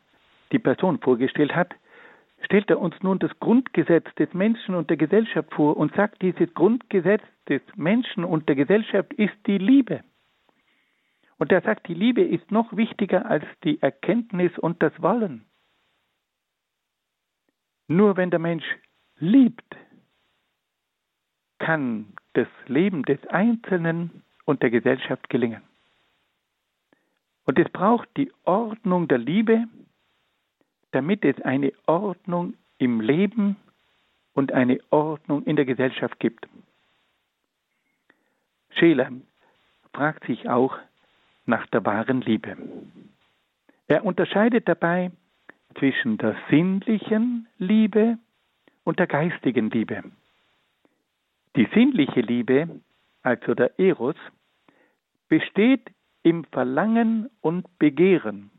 die 0.51 0.59
Person 0.59 0.99
vorgestellt 0.99 1.55
hat, 1.55 1.73
stellt 2.43 2.69
er 2.69 2.79
uns 2.79 2.95
nun 3.01 3.19
das 3.19 3.31
Grundgesetz 3.39 4.05
des 4.15 4.33
Menschen 4.33 4.75
und 4.75 4.89
der 4.89 4.97
Gesellschaft 4.97 5.51
vor 5.53 5.77
und 5.77 5.95
sagt, 5.95 6.21
dieses 6.21 6.53
Grundgesetz 6.53 7.23
des 7.49 7.61
Menschen 7.75 8.23
und 8.23 8.47
der 8.47 8.55
Gesellschaft 8.55 9.13
ist 9.13 9.35
die 9.47 9.57
Liebe. 9.57 10.03
Und 11.43 11.51
er 11.51 11.59
sagt, 11.59 11.89
die 11.89 11.93
Liebe 11.93 12.21
ist 12.21 12.51
noch 12.51 12.71
wichtiger 12.77 13.25
als 13.25 13.43
die 13.65 13.81
Erkenntnis 13.81 14.57
und 14.57 14.81
das 14.81 14.93
Wollen. 15.01 15.43
Nur 17.89 18.15
wenn 18.15 18.29
der 18.29 18.39
Mensch 18.39 18.63
liebt, 19.17 19.75
kann 21.59 22.13
das 22.31 22.47
Leben 22.67 23.03
des 23.03 23.19
Einzelnen 23.27 24.23
und 24.45 24.63
der 24.63 24.69
Gesellschaft 24.69 25.29
gelingen. 25.29 25.61
Und 27.43 27.59
es 27.59 27.69
braucht 27.73 28.07
die 28.15 28.31
Ordnung 28.45 29.09
der 29.09 29.17
Liebe, 29.17 29.65
damit 30.91 31.25
es 31.25 31.41
eine 31.41 31.73
Ordnung 31.87 32.53
im 32.77 33.01
Leben 33.01 33.57
und 34.31 34.53
eine 34.53 34.79
Ordnung 34.91 35.43
in 35.43 35.57
der 35.57 35.65
Gesellschaft 35.65 36.21
gibt. 36.21 36.47
Scheler 38.69 39.11
fragt 39.91 40.25
sich 40.25 40.47
auch 40.47 40.79
nach 41.45 41.67
der 41.67 41.85
wahren 41.85 42.21
Liebe. 42.21 42.57
Er 43.87 44.05
unterscheidet 44.05 44.67
dabei 44.67 45.11
zwischen 45.77 46.17
der 46.17 46.35
sinnlichen 46.49 47.47
Liebe 47.57 48.17
und 48.83 48.99
der 48.99 49.07
geistigen 49.07 49.69
Liebe. 49.69 50.03
Die 51.55 51.67
sinnliche 51.73 52.21
Liebe, 52.21 52.81
also 53.21 53.53
der 53.53 53.79
Eros, 53.79 54.15
besteht 55.27 55.91
im 56.23 56.45
Verlangen 56.45 57.29
und 57.41 57.77
Begehren. 57.79 58.51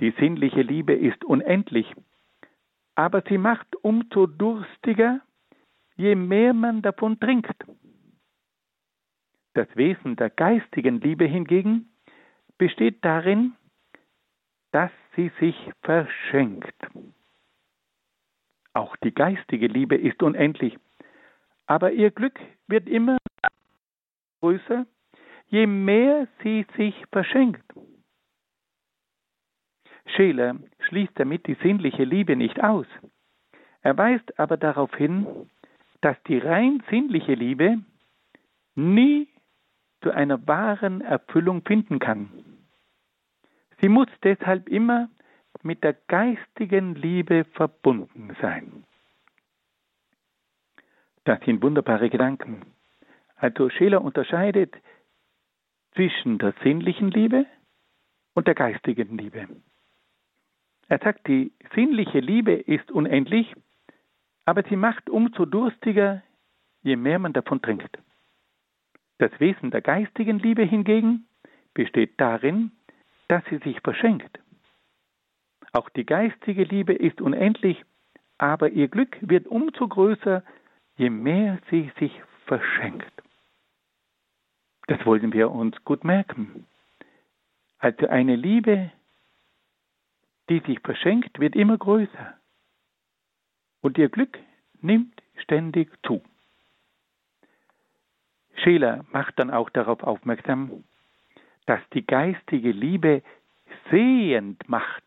Die 0.00 0.12
sinnliche 0.12 0.62
Liebe 0.62 0.94
ist 0.94 1.24
unendlich, 1.24 1.92
aber 2.94 3.22
sie 3.28 3.38
macht 3.38 3.74
umso 3.82 4.26
durstiger, 4.26 5.20
je 5.96 6.14
mehr 6.14 6.54
man 6.54 6.82
davon 6.82 7.18
trinkt. 7.18 7.64
Das 9.58 9.74
Wesen 9.74 10.14
der 10.14 10.30
geistigen 10.30 11.00
Liebe 11.00 11.24
hingegen 11.24 11.90
besteht 12.58 13.04
darin, 13.04 13.56
dass 14.70 14.92
sie 15.16 15.32
sich 15.40 15.56
verschenkt. 15.82 16.76
Auch 18.72 18.94
die 18.98 19.12
geistige 19.12 19.66
Liebe 19.66 19.96
ist 19.96 20.22
unendlich, 20.22 20.78
aber 21.66 21.90
ihr 21.90 22.12
Glück 22.12 22.38
wird 22.68 22.88
immer 22.88 23.18
größer, 24.42 24.86
je 25.48 25.66
mehr 25.66 26.28
sie 26.44 26.64
sich 26.76 26.94
verschenkt. 27.10 27.64
Scheler 30.14 30.54
schließt 30.86 31.18
damit 31.18 31.48
die 31.48 31.56
sinnliche 31.64 32.04
Liebe 32.04 32.36
nicht 32.36 32.62
aus. 32.62 32.86
Er 33.80 33.98
weist 33.98 34.38
aber 34.38 34.56
darauf 34.56 34.94
hin, 34.94 35.50
dass 36.00 36.16
die 36.28 36.38
rein 36.38 36.80
sinnliche 36.88 37.34
Liebe 37.34 37.82
nie 38.76 39.26
zu 40.02 40.10
einer 40.10 40.46
wahren 40.46 41.00
Erfüllung 41.00 41.62
finden 41.64 41.98
kann. 41.98 42.30
Sie 43.80 43.88
muss 43.88 44.08
deshalb 44.22 44.68
immer 44.68 45.08
mit 45.62 45.82
der 45.82 45.94
geistigen 45.94 46.94
Liebe 46.94 47.44
verbunden 47.52 48.36
sein. 48.40 48.84
Das 51.24 51.40
sind 51.44 51.62
wunderbare 51.62 52.10
Gedanken. 52.10 52.62
Also 53.36 53.70
Scheler 53.70 54.02
unterscheidet 54.02 54.74
zwischen 55.94 56.38
der 56.38 56.54
sinnlichen 56.62 57.10
Liebe 57.10 57.46
und 58.34 58.46
der 58.46 58.54
geistigen 58.54 59.18
Liebe. 59.18 59.48
Er 60.88 60.98
sagt, 60.98 61.26
die 61.26 61.52
sinnliche 61.74 62.20
Liebe 62.20 62.52
ist 62.52 62.90
unendlich, 62.90 63.52
aber 64.44 64.62
sie 64.62 64.76
macht 64.76 65.10
umso 65.10 65.44
durstiger, 65.44 66.22
je 66.82 66.96
mehr 66.96 67.18
man 67.18 67.34
davon 67.34 67.60
trinkt. 67.60 67.98
Das 69.18 69.32
Wesen 69.40 69.70
der 69.70 69.82
geistigen 69.82 70.38
Liebe 70.38 70.62
hingegen 70.62 71.26
besteht 71.74 72.20
darin, 72.20 72.72
dass 73.28 73.44
sie 73.50 73.58
sich 73.58 73.80
verschenkt. 73.80 74.38
Auch 75.72 75.88
die 75.90 76.06
geistige 76.06 76.64
Liebe 76.64 76.94
ist 76.94 77.20
unendlich, 77.20 77.84
aber 78.38 78.70
ihr 78.70 78.88
Glück 78.88 79.16
wird 79.20 79.46
umso 79.46 79.86
größer, 79.86 80.42
je 80.96 81.10
mehr 81.10 81.58
sie 81.70 81.92
sich 81.98 82.12
verschenkt. 82.46 83.12
Das 84.86 85.04
wollen 85.04 85.32
wir 85.32 85.50
uns 85.50 85.76
gut 85.84 86.04
merken. 86.04 86.66
Also 87.78 88.08
eine 88.08 88.36
Liebe, 88.36 88.90
die 90.48 90.60
sich 90.60 90.80
verschenkt, 90.80 91.38
wird 91.38 91.54
immer 91.54 91.76
größer. 91.76 92.38
Und 93.82 93.98
ihr 93.98 94.08
Glück 94.08 94.38
nimmt 94.80 95.22
ständig 95.36 95.90
zu. 96.06 96.22
Scheler 98.62 99.04
macht 99.12 99.38
dann 99.38 99.50
auch 99.50 99.70
darauf 99.70 100.02
aufmerksam, 100.02 100.84
dass 101.66 101.80
die 101.92 102.06
geistige 102.06 102.70
Liebe 102.70 103.22
sehend 103.90 104.68
macht. 104.68 105.02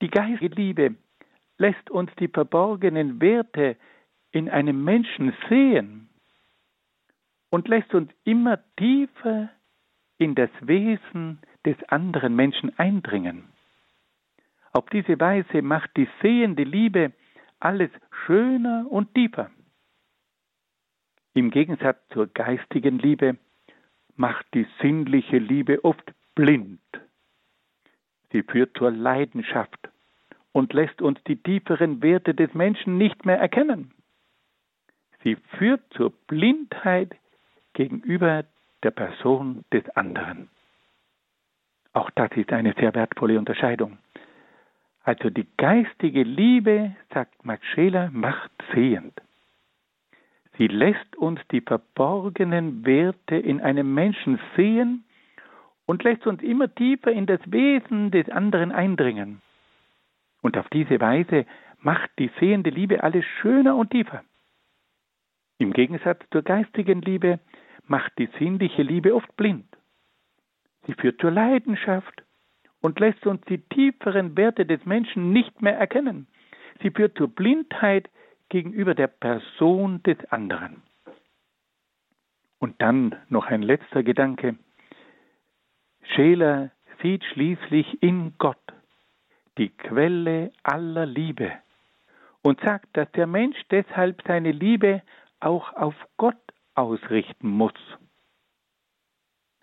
Die 0.00 0.08
geistige 0.08 0.54
Liebe 0.54 0.94
lässt 1.58 1.90
uns 1.90 2.10
die 2.18 2.28
verborgenen 2.28 3.20
Werte 3.20 3.76
in 4.32 4.48
einem 4.48 4.82
Menschen 4.84 5.32
sehen 5.48 6.08
und 7.50 7.68
lässt 7.68 7.94
uns 7.94 8.10
immer 8.24 8.58
tiefer 8.76 9.48
in 10.18 10.34
das 10.34 10.50
Wesen 10.60 11.40
des 11.64 11.76
anderen 11.88 12.34
Menschen 12.34 12.76
eindringen. 12.78 13.44
Auf 14.72 14.86
diese 14.90 15.18
Weise 15.20 15.62
macht 15.62 15.96
die 15.96 16.08
sehende 16.20 16.64
Liebe 16.64 17.12
alles 17.60 17.90
schöner 18.26 18.86
und 18.90 19.14
tiefer. 19.14 19.50
Im 21.34 21.50
Gegensatz 21.50 21.98
zur 22.10 22.28
geistigen 22.28 22.98
Liebe 22.98 23.36
macht 24.16 24.46
die 24.54 24.66
sinnliche 24.80 25.38
Liebe 25.38 25.84
oft 25.84 26.12
blind. 26.36 26.80
Sie 28.30 28.42
führt 28.42 28.76
zur 28.76 28.92
Leidenschaft 28.92 29.88
und 30.52 30.72
lässt 30.72 31.02
uns 31.02 31.22
die 31.24 31.36
tieferen 31.36 32.02
Werte 32.02 32.34
des 32.34 32.54
Menschen 32.54 32.98
nicht 32.98 33.26
mehr 33.26 33.38
erkennen. 33.38 33.92
Sie 35.24 35.36
führt 35.58 35.82
zur 35.94 36.10
Blindheit 36.28 37.16
gegenüber 37.72 38.44
der 38.84 38.92
Person 38.92 39.64
des 39.72 39.88
anderen. 39.96 40.48
Auch 41.92 42.10
das 42.10 42.30
ist 42.36 42.52
eine 42.52 42.74
sehr 42.78 42.94
wertvolle 42.94 43.38
Unterscheidung. 43.38 43.98
Also 45.02 45.30
die 45.30 45.46
geistige 45.56 46.22
Liebe, 46.22 46.94
sagt 47.12 47.44
Max 47.44 47.66
Scheler, 47.66 48.10
macht 48.12 48.52
sehend. 48.72 49.20
Sie 50.56 50.68
lässt 50.68 51.16
uns 51.16 51.40
die 51.50 51.60
verborgenen 51.60 52.84
Werte 52.86 53.36
in 53.36 53.60
einem 53.60 53.92
Menschen 53.92 54.38
sehen 54.56 55.04
und 55.86 56.04
lässt 56.04 56.26
uns 56.26 56.42
immer 56.42 56.72
tiefer 56.74 57.10
in 57.10 57.26
das 57.26 57.40
Wesen 57.50 58.10
des 58.10 58.28
anderen 58.30 58.72
eindringen. 58.72 59.42
Und 60.42 60.56
auf 60.56 60.68
diese 60.68 61.00
Weise 61.00 61.46
macht 61.80 62.10
die 62.18 62.30
sehende 62.38 62.70
Liebe 62.70 63.02
alles 63.02 63.24
schöner 63.40 63.76
und 63.76 63.90
tiefer. 63.90 64.22
Im 65.58 65.72
Gegensatz 65.72 66.20
zur 66.30 66.42
geistigen 66.42 67.02
Liebe 67.02 67.40
macht 67.86 68.12
die 68.18 68.28
sinnliche 68.38 68.82
Liebe 68.82 69.14
oft 69.14 69.36
blind. 69.36 69.66
Sie 70.86 70.94
führt 70.94 71.20
zur 71.20 71.30
Leidenschaft 71.30 72.22
und 72.80 73.00
lässt 73.00 73.26
uns 73.26 73.40
die 73.46 73.58
tieferen 73.58 74.36
Werte 74.36 74.66
des 74.66 74.84
Menschen 74.84 75.32
nicht 75.32 75.62
mehr 75.62 75.76
erkennen. 75.76 76.26
Sie 76.82 76.90
führt 76.90 77.16
zur 77.16 77.28
Blindheit 77.28 78.08
gegenüber 78.54 78.94
der 78.94 79.08
Person 79.08 80.00
des 80.04 80.16
anderen. 80.30 80.80
Und 82.60 82.80
dann 82.80 83.16
noch 83.28 83.46
ein 83.46 83.62
letzter 83.62 84.04
Gedanke. 84.04 84.56
Scheler 86.14 86.70
sieht 87.02 87.24
schließlich 87.24 88.00
in 88.00 88.34
Gott 88.38 88.62
die 89.58 89.70
Quelle 89.70 90.52
aller 90.62 91.04
Liebe 91.04 91.50
und 92.42 92.60
sagt, 92.60 92.96
dass 92.96 93.10
der 93.10 93.26
Mensch 93.26 93.60
deshalb 93.72 94.22
seine 94.24 94.52
Liebe 94.52 95.02
auch 95.40 95.72
auf 95.72 95.96
Gott 96.16 96.38
ausrichten 96.76 97.48
muss. 97.48 97.74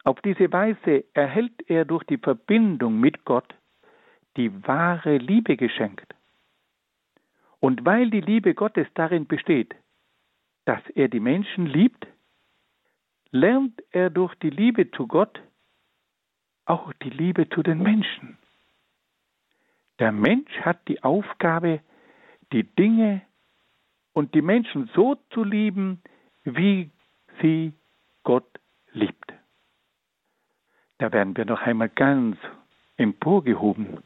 Auf 0.03 0.19
diese 0.19 0.51
Weise 0.51 1.05
erhält 1.13 1.63
er 1.69 1.85
durch 1.85 2.03
die 2.03 2.17
Verbindung 2.17 2.99
mit 2.99 3.23
Gott 3.23 3.55
die 4.35 4.51
wahre 4.67 5.15
Liebe 5.15 5.55
geschenkt. 5.55 6.13
Und 7.61 7.85
weil 7.85 8.09
die 8.09 8.21
Liebe 8.21 8.55
Gottes 8.55 8.87
darin 8.95 9.27
besteht, 9.27 9.75
dass 10.65 10.81
er 10.95 11.07
die 11.07 11.19
Menschen 11.19 11.67
liebt, 11.67 12.07
lernt 13.29 13.81
er 13.91 14.09
durch 14.09 14.33
die 14.35 14.49
Liebe 14.49 14.89
zu 14.91 15.07
Gott 15.07 15.39
auch 16.65 16.91
die 17.03 17.11
Liebe 17.11 17.47
zu 17.49 17.61
den 17.61 17.83
Menschen. 17.83 18.37
Der 19.99 20.11
Mensch 20.11 20.51
hat 20.61 20.87
die 20.87 21.03
Aufgabe, 21.03 21.81
die 22.51 22.63
Dinge 22.63 23.21
und 24.13 24.33
die 24.33 24.41
Menschen 24.41 24.89
so 24.95 25.15
zu 25.29 25.43
lieben, 25.43 26.01
wie 26.43 26.89
sie 27.41 27.73
Gott 28.23 28.59
liebt. 28.91 29.33
Da 30.97 31.11
werden 31.11 31.37
wir 31.37 31.45
noch 31.45 31.61
einmal 31.61 31.89
ganz 31.89 32.37
emporgehoben. 32.97 34.01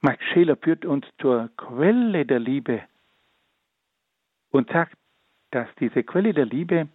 Max 0.00 0.24
Scheler 0.26 0.56
führt 0.56 0.84
uns 0.84 1.06
zur 1.20 1.50
Quelle 1.56 2.24
der 2.24 2.38
Liebe 2.38 2.82
und 4.50 4.70
sagt, 4.70 4.96
dass 5.50 5.68
diese 5.80 6.04
Quelle 6.04 6.32
der 6.32 6.46
Liebe 6.46 6.88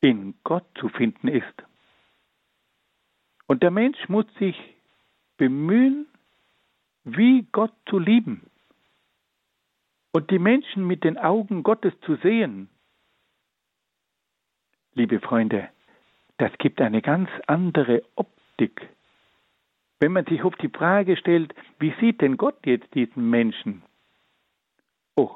in 0.00 0.34
Gott 0.44 0.66
zu 0.78 0.88
finden 0.88 1.28
ist. 1.28 1.62
Und 3.46 3.62
der 3.62 3.70
Mensch 3.70 4.08
muss 4.08 4.26
sich 4.38 4.56
bemühen, 5.36 6.06
wie 7.04 7.46
Gott 7.52 7.72
zu 7.88 7.98
lieben 7.98 8.50
und 10.12 10.30
die 10.30 10.38
Menschen 10.38 10.86
mit 10.86 11.04
den 11.04 11.18
Augen 11.18 11.62
Gottes 11.62 11.92
zu 12.02 12.16
sehen. 12.16 12.68
Liebe 14.94 15.20
Freunde, 15.20 15.68
das 16.38 16.52
gibt 16.58 16.80
eine 16.80 17.02
ganz 17.02 17.28
andere 17.46 18.02
Optik. 18.14 18.88
Wenn 20.00 20.12
man 20.12 20.26
sich 20.26 20.42
auf 20.42 20.54
die 20.56 20.68
Frage 20.68 21.16
stellt, 21.16 21.54
wie 21.78 21.94
sieht 22.00 22.20
denn 22.20 22.36
Gott 22.36 22.66
jetzt 22.66 22.92
diesen 22.94 23.30
Menschen? 23.30 23.82
Oh, 25.16 25.30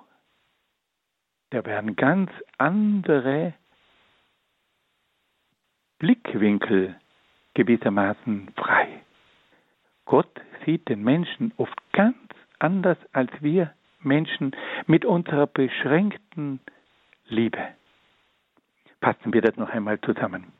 da 1.50 1.64
werden 1.64 1.96
ganz 1.96 2.30
andere 2.58 3.54
Blickwinkel 5.98 6.96
gewissermaßen 7.54 8.50
frei. 8.56 9.02
Gott 10.04 10.40
sieht 10.64 10.88
den 10.88 11.02
Menschen 11.02 11.52
oft 11.56 11.76
ganz 11.92 12.16
anders 12.58 12.98
als 13.12 13.30
wir 13.40 13.74
Menschen 14.00 14.54
mit 14.86 15.04
unserer 15.04 15.46
beschränkten 15.46 16.60
Liebe. 17.26 17.58
Fassen 19.00 19.32
wir 19.32 19.42
das 19.42 19.56
noch 19.56 19.68
einmal 19.70 20.00
zusammen. 20.00 20.52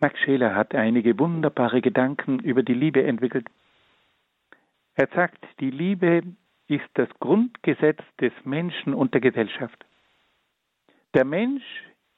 Max 0.00 0.18
Scheler 0.20 0.54
hat 0.54 0.74
einige 0.74 1.18
wunderbare 1.18 1.82
Gedanken 1.82 2.38
über 2.38 2.62
die 2.62 2.74
Liebe 2.74 3.02
entwickelt. 3.04 3.46
Er 4.94 5.08
sagt, 5.14 5.46
die 5.60 5.70
Liebe 5.70 6.22
ist 6.68 6.88
das 6.94 7.08
Grundgesetz 7.20 8.00
des 8.20 8.32
Menschen 8.44 8.94
und 8.94 9.12
der 9.12 9.20
Gesellschaft. 9.20 9.84
Der 11.14 11.24
Mensch 11.24 11.64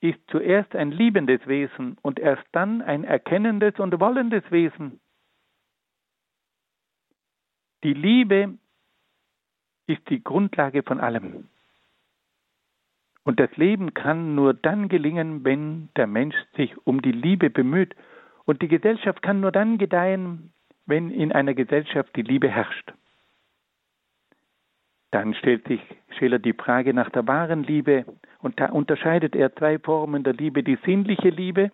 ist 0.01 0.21
zuerst 0.29 0.77
ein 0.77 0.93
liebendes 0.93 1.47
Wesen 1.47 1.97
und 2.03 2.19
erst 2.19 2.45
dann 2.53 2.83
ein 2.83 3.05
erkennendes 3.05 3.79
und 3.79 3.99
wollendes 3.99 4.43
Wesen. 4.51 5.01
Die 7.83 7.95
Liebe 7.95 8.59
ist 9.87 10.09
die 10.09 10.23
Grundlage 10.23 10.83
von 10.83 11.01
allem. 11.01 11.49
Und 13.25 13.39
das 13.39 13.57
Leben 13.57 13.95
kann 13.95 14.35
nur 14.35 14.53
dann 14.55 14.89
gelingen, 14.89 15.45
wenn 15.45 15.89
der 15.97 16.07
Mensch 16.07 16.35
sich 16.57 16.75
um 16.87 17.03
die 17.03 17.13
Liebe 17.13 17.51
bemüht. 17.51 17.95
Und 18.45 18.63
die 18.63 18.69
Gesellschaft 18.69 19.23
kann 19.23 19.41
nur 19.41 19.53
dann 19.53 19.79
gedeihen, 19.79 20.53
wenn 20.87 21.11
in 21.11 21.33
einer 21.33 21.55
Gesellschaft 21.55 22.15
die 22.17 22.23
Liebe 22.23 22.49
herrscht. 22.49 22.93
Dann 25.13 25.35
stellt 25.35 25.69
sich 25.69 25.81
Schiller 26.19 26.39
die 26.39 26.55
Frage 26.55 26.95
nach 26.95 27.11
der 27.11 27.27
wahren 27.29 27.63
Liebe 27.63 28.07
und 28.41 28.59
da 28.59 28.71
unterscheidet 28.71 29.37
er 29.37 29.55
zwei 29.55 29.79
Formen 29.79 30.25
der 30.25 30.33
Liebe, 30.33 30.63
die 30.63 30.79
sinnliche 30.85 31.29
Liebe 31.29 31.71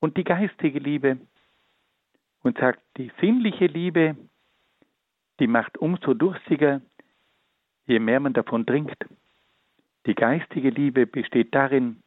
und 0.00 0.16
die 0.16 0.24
geistige 0.24 0.80
Liebe 0.80 1.18
und 2.42 2.58
sagt, 2.58 2.80
die 2.96 3.10
sinnliche 3.20 3.66
Liebe, 3.66 4.16
die 5.38 5.46
macht 5.46 5.78
umso 5.78 6.12
durstiger, 6.12 6.80
je 7.86 7.98
mehr 7.98 8.20
man 8.20 8.32
davon 8.32 8.66
trinkt. 8.66 9.06
Die 10.06 10.14
geistige 10.14 10.70
Liebe 10.70 11.06
besteht 11.06 11.54
darin, 11.54 12.02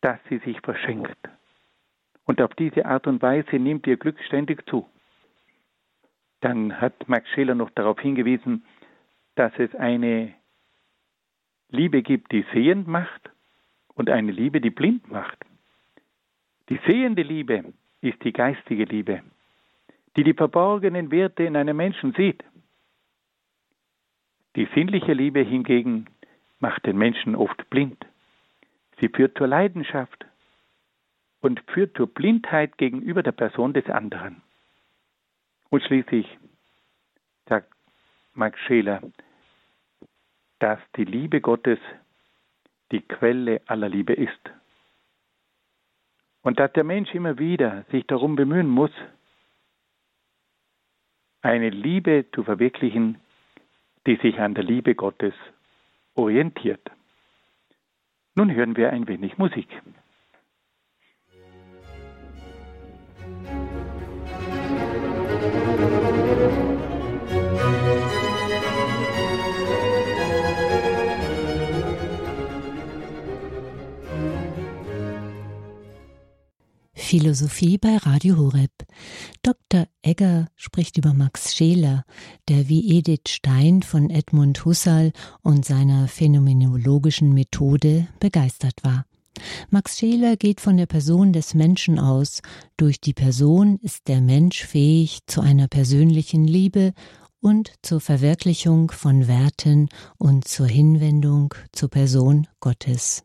dass 0.00 0.18
sie 0.28 0.38
sich 0.38 0.60
verschenkt. 0.60 1.18
Und 2.24 2.40
auf 2.40 2.54
diese 2.54 2.86
Art 2.86 3.06
und 3.06 3.20
Weise 3.22 3.56
nimmt 3.56 3.86
ihr 3.86 3.96
Glück 3.96 4.18
ständig 4.24 4.66
zu. 4.68 4.88
Dann 6.40 6.80
hat 6.80 7.08
Max 7.08 7.28
Scheler 7.30 7.54
noch 7.54 7.70
darauf 7.70 7.98
hingewiesen, 8.00 8.64
dass 9.34 9.52
es 9.58 9.74
eine 9.74 10.34
Liebe 11.70 12.02
gibt, 12.02 12.32
die 12.32 12.44
sehend 12.52 12.86
macht 12.86 13.30
und 13.94 14.10
eine 14.10 14.30
Liebe, 14.30 14.60
die 14.60 14.70
blind 14.70 15.10
macht. 15.10 15.38
Die 16.68 16.78
sehende 16.86 17.22
Liebe 17.22 17.72
ist 18.00 18.22
die 18.24 18.32
geistige 18.32 18.84
Liebe, 18.84 19.22
die 20.16 20.24
die 20.24 20.34
verborgenen 20.34 21.10
Werte 21.10 21.44
in 21.44 21.56
einem 21.56 21.76
Menschen 21.76 22.12
sieht. 22.12 22.44
Die 24.56 24.68
sinnliche 24.74 25.14
Liebe 25.14 25.40
hingegen 25.40 26.06
macht 26.64 26.86
den 26.86 26.96
Menschen 26.96 27.36
oft 27.36 27.68
blind. 27.68 28.06
Sie 28.98 29.10
führt 29.10 29.36
zur 29.36 29.46
Leidenschaft 29.46 30.24
und 31.42 31.60
führt 31.72 31.94
zur 31.94 32.06
Blindheit 32.06 32.78
gegenüber 32.78 33.22
der 33.22 33.32
Person 33.32 33.74
des 33.74 33.84
anderen. 33.90 34.40
Und 35.68 35.82
schließlich 35.82 36.26
sagt 37.50 37.70
Max 38.32 38.58
Scheler, 38.60 39.02
dass 40.58 40.78
die 40.96 41.04
Liebe 41.04 41.42
Gottes 41.42 41.78
die 42.92 43.02
Quelle 43.02 43.60
aller 43.66 43.90
Liebe 43.90 44.14
ist. 44.14 44.44
Und 46.40 46.58
dass 46.60 46.72
der 46.72 46.84
Mensch 46.84 47.14
immer 47.14 47.38
wieder 47.38 47.84
sich 47.90 48.06
darum 48.06 48.36
bemühen 48.36 48.68
muss, 48.68 48.92
eine 51.42 51.68
Liebe 51.68 52.24
zu 52.34 52.42
verwirklichen, 52.42 53.20
die 54.06 54.16
sich 54.16 54.40
an 54.40 54.54
der 54.54 54.64
Liebe 54.64 54.94
Gottes 54.94 55.34
orientiert. 56.14 56.90
Nun 58.34 58.52
hören 58.54 58.76
wir 58.76 58.90
ein 58.90 59.06
wenig 59.06 59.38
Musik. 59.38 59.68
Philosophie 77.14 77.78
bei 77.78 77.96
Radio 77.98 78.38
Horeb. 78.38 78.72
Dr. 79.44 79.86
Egger 80.02 80.48
spricht 80.56 80.98
über 80.98 81.14
Max 81.14 81.54
Scheler, 81.54 82.04
der 82.48 82.68
wie 82.68 82.98
Edith 82.98 83.28
Stein 83.28 83.84
von 83.84 84.10
Edmund 84.10 84.64
Husserl 84.64 85.12
und 85.40 85.64
seiner 85.64 86.08
phänomenologischen 86.08 87.32
Methode 87.32 88.08
begeistert 88.18 88.82
war. 88.82 89.06
Max 89.70 89.96
Scheler 89.96 90.36
geht 90.36 90.60
von 90.60 90.76
der 90.76 90.86
Person 90.86 91.32
des 91.32 91.54
Menschen 91.54 92.00
aus. 92.00 92.42
Durch 92.76 93.00
die 93.00 93.14
Person 93.14 93.78
ist 93.80 94.08
der 94.08 94.20
Mensch 94.20 94.64
fähig 94.64 95.20
zu 95.28 95.40
einer 95.40 95.68
persönlichen 95.68 96.44
Liebe 96.44 96.94
und 97.40 97.74
zur 97.82 98.00
Verwirklichung 98.00 98.90
von 98.90 99.28
Werten 99.28 99.88
und 100.18 100.48
zur 100.48 100.66
Hinwendung 100.66 101.54
zur 101.70 101.90
Person 101.90 102.48
Gottes. 102.58 103.22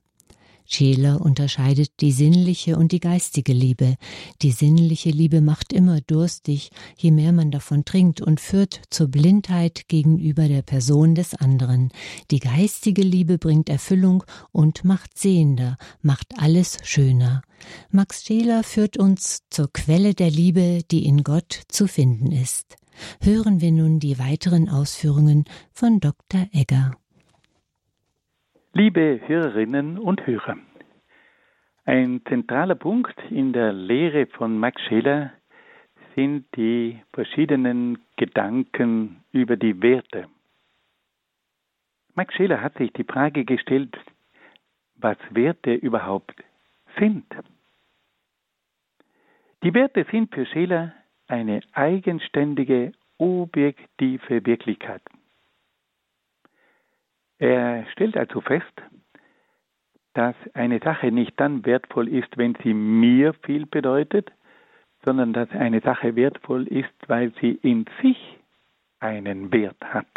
Scheler 0.72 1.20
unterscheidet 1.20 1.92
die 2.00 2.12
sinnliche 2.12 2.78
und 2.78 2.92
die 2.92 3.00
geistige 3.00 3.54
Liebe. 3.54 3.96
Die 4.44 4.52
sinnliche 4.52 5.10
Liebe 5.10 5.42
macht 5.42 5.74
immer 5.74 6.00
durstig, 6.02 6.70
je 6.96 7.10
mehr 7.10 7.34
man 7.34 7.50
davon 7.50 7.86
trinkt 7.86 8.22
und 8.22 8.40
führt 8.40 8.80
zur 8.92 9.08
Blindheit 9.08 9.88
gegenüber 9.88 10.48
der 10.48 10.62
Person 10.62 11.16
des 11.16 11.34
anderen. 11.34 11.92
Die 12.30 12.40
geistige 12.40 13.02
Liebe 13.02 13.40
bringt 13.40 13.68
Erfüllung 13.68 14.24
und 14.52 14.86
macht 14.86 15.18
sehender, 15.18 15.76
macht 16.04 16.28
alles 16.38 16.78
schöner. 16.84 17.42
Max 17.90 18.24
Scheler 18.24 18.64
führt 18.64 18.98
uns 18.98 19.42
zur 19.50 19.74
Quelle 19.74 20.14
der 20.14 20.30
Liebe, 20.30 20.84
die 20.92 21.06
in 21.06 21.24
Gott 21.24 21.62
zu 21.68 21.88
finden 21.88 22.32
ist. 22.32 22.78
Hören 23.22 23.60
wir 23.60 23.72
nun 23.72 24.00
die 24.00 24.20
weiteren 24.20 24.70
Ausführungen 24.70 25.46
von 25.74 26.00
Dr. 26.00 26.48
Egger. 26.52 26.92
Liebe 28.80 29.20
Hörerinnen 29.28 29.98
und 29.98 30.26
Hörer, 30.26 30.58
ein 31.84 32.22
zentraler 32.30 32.76
Punkt 32.76 33.20
in 33.30 33.52
der 33.52 33.74
Lehre 33.74 34.26
von 34.26 34.58
Max 34.58 34.82
Scheler 34.84 35.34
sind 36.16 36.46
die 36.56 36.98
verschiedenen 37.12 37.98
Gedanken 38.16 39.22
über 39.34 39.58
die 39.58 39.82
Werte. 39.82 40.30
Max 42.16 42.34
Scheler 42.36 42.62
hat 42.62 42.78
sich 42.78 42.94
die 42.94 43.04
Frage 43.04 43.44
gestellt, 43.44 43.98
was 44.96 45.18
Werte 45.30 45.74
überhaupt 45.74 46.42
sind. 46.98 47.26
Die 49.62 49.74
Werte 49.74 50.06
sind 50.10 50.34
für 50.34 50.46
Scheler 50.46 50.94
eine 51.28 51.60
eigenständige, 51.74 52.94
objektive 53.18 54.46
Wirklichkeit. 54.46 55.02
Er 57.40 57.86
stellt 57.94 58.18
also 58.18 58.42
fest, 58.42 58.66
dass 60.14 60.36
eine 60.54 60.80
Sache 60.80 61.12
nicht 61.12 61.40
dann 61.40 61.66
wertvoll 61.66 62.10
ist, 62.10 62.38
wenn 62.38 62.56
sie 62.64 62.74
mir 62.74 63.34
viel 63.34 63.66
bedeutet, 63.66 64.32
sondern 65.06 65.32
dass 65.32 65.50
eine 65.52 65.80
Sache 65.80 66.16
wertvoll 66.16 66.68
ist, 66.68 66.94
weil 67.08 67.34
sie 67.40 67.52
in 67.52 67.86
sich 68.02 68.18
einen 69.00 69.54
Wert 69.54 69.82
hat. 69.82 70.08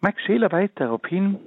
Max 0.00 0.20
Scheler 0.22 0.50
weist 0.50 0.80
darauf 0.80 1.06
hin, 1.06 1.38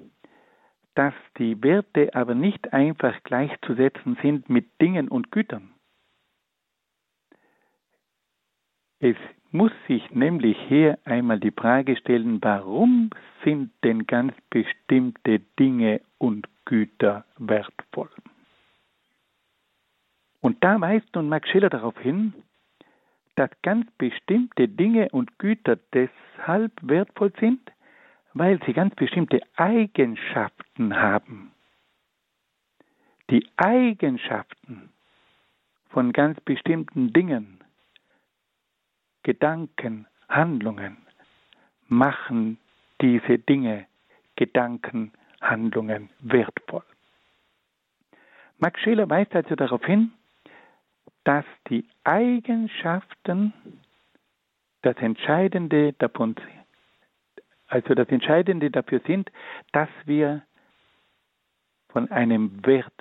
dass 0.96 1.14
die 1.38 1.62
Werte 1.64 2.16
aber 2.16 2.36
nicht 2.36 2.72
einfach 2.72 3.22
gleichzusetzen 3.24 4.18
sind 4.22 4.48
mit 4.50 4.80
Dingen 4.80 5.10
und 5.10 5.32
Gütern. 5.32 5.74
Es 9.00 9.18
muss 9.54 9.72
sich 9.88 10.10
nämlich 10.12 10.58
hier 10.68 10.98
einmal 11.06 11.40
die 11.40 11.52
Frage 11.52 11.96
stellen, 11.96 12.40
warum 12.42 13.12
sind 13.44 13.72
denn 13.84 14.08
ganz 14.08 14.34
bestimmte 14.50 15.40
Dinge 15.60 16.02
und 16.18 16.48
Güter 16.66 17.26
wertvoll? 17.38 18.10
Und 20.42 20.62
da 20.64 20.82
weist 20.82 21.08
nun 21.16 21.30
Max 21.30 21.48
Schiller 21.50 21.70
darauf 21.70 21.98
hin, 22.00 22.34
dass 23.36 23.50
ganz 23.62 23.90
bestimmte 23.98 24.68
Dinge 24.68 25.10
und 25.12 25.38
Güter 25.40 25.78
deshalb 25.94 26.72
wertvoll 26.82 27.32
sind, 27.40 27.72
weil 28.34 28.60
sie 28.66 28.74
ganz 28.74 28.96
bestimmte 28.96 29.40
Eigenschaften 29.56 30.96
haben. 30.96 31.52
Die 33.30 33.48
Eigenschaften 33.56 34.90
von 35.90 36.12
ganz 36.12 36.40
bestimmten 36.42 37.14
Dingen, 37.14 37.63
Gedanken, 39.24 40.08
Handlungen 40.30 40.98
machen 41.88 42.58
diese 43.02 43.40
Dinge, 43.40 43.88
Gedanken, 44.36 45.12
Handlungen 45.42 46.10
wertvoll. 46.20 46.84
Max 48.60 48.80
Scheler 48.82 49.10
weist 49.10 49.36
also 49.36 49.56
darauf 49.56 49.84
hin, 49.86 50.14
dass 51.24 51.46
die 51.70 51.86
Eigenschaften 52.04 53.54
das 54.82 54.98
Entscheidende 54.98 55.94
davon 55.94 56.36
also 57.74 57.96
das 57.96 58.08
Entscheidende 58.10 58.70
dafür 58.70 59.02
sind, 59.08 59.32
dass 59.72 59.90
wir 60.06 60.44
von 61.90 62.12
einem 62.12 62.64
Wert 62.66 62.94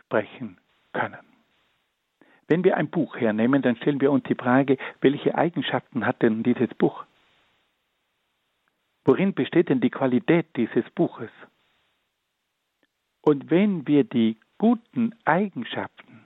sprechen 0.00 0.58
können. 0.92 1.25
Wenn 2.48 2.62
wir 2.62 2.76
ein 2.76 2.88
Buch 2.88 3.16
hernehmen, 3.16 3.62
dann 3.62 3.76
stellen 3.76 4.00
wir 4.00 4.12
uns 4.12 4.24
die 4.24 4.34
Frage, 4.34 4.78
welche 5.00 5.34
Eigenschaften 5.34 6.06
hat 6.06 6.22
denn 6.22 6.42
dieses 6.42 6.72
Buch? 6.74 7.04
Worin 9.04 9.34
besteht 9.34 9.68
denn 9.68 9.80
die 9.80 9.90
Qualität 9.90 10.46
dieses 10.56 10.88
Buches? 10.90 11.30
Und 13.22 13.50
wenn 13.50 13.86
wir 13.86 14.04
die 14.04 14.36
guten 14.58 15.14
Eigenschaften, 15.24 16.24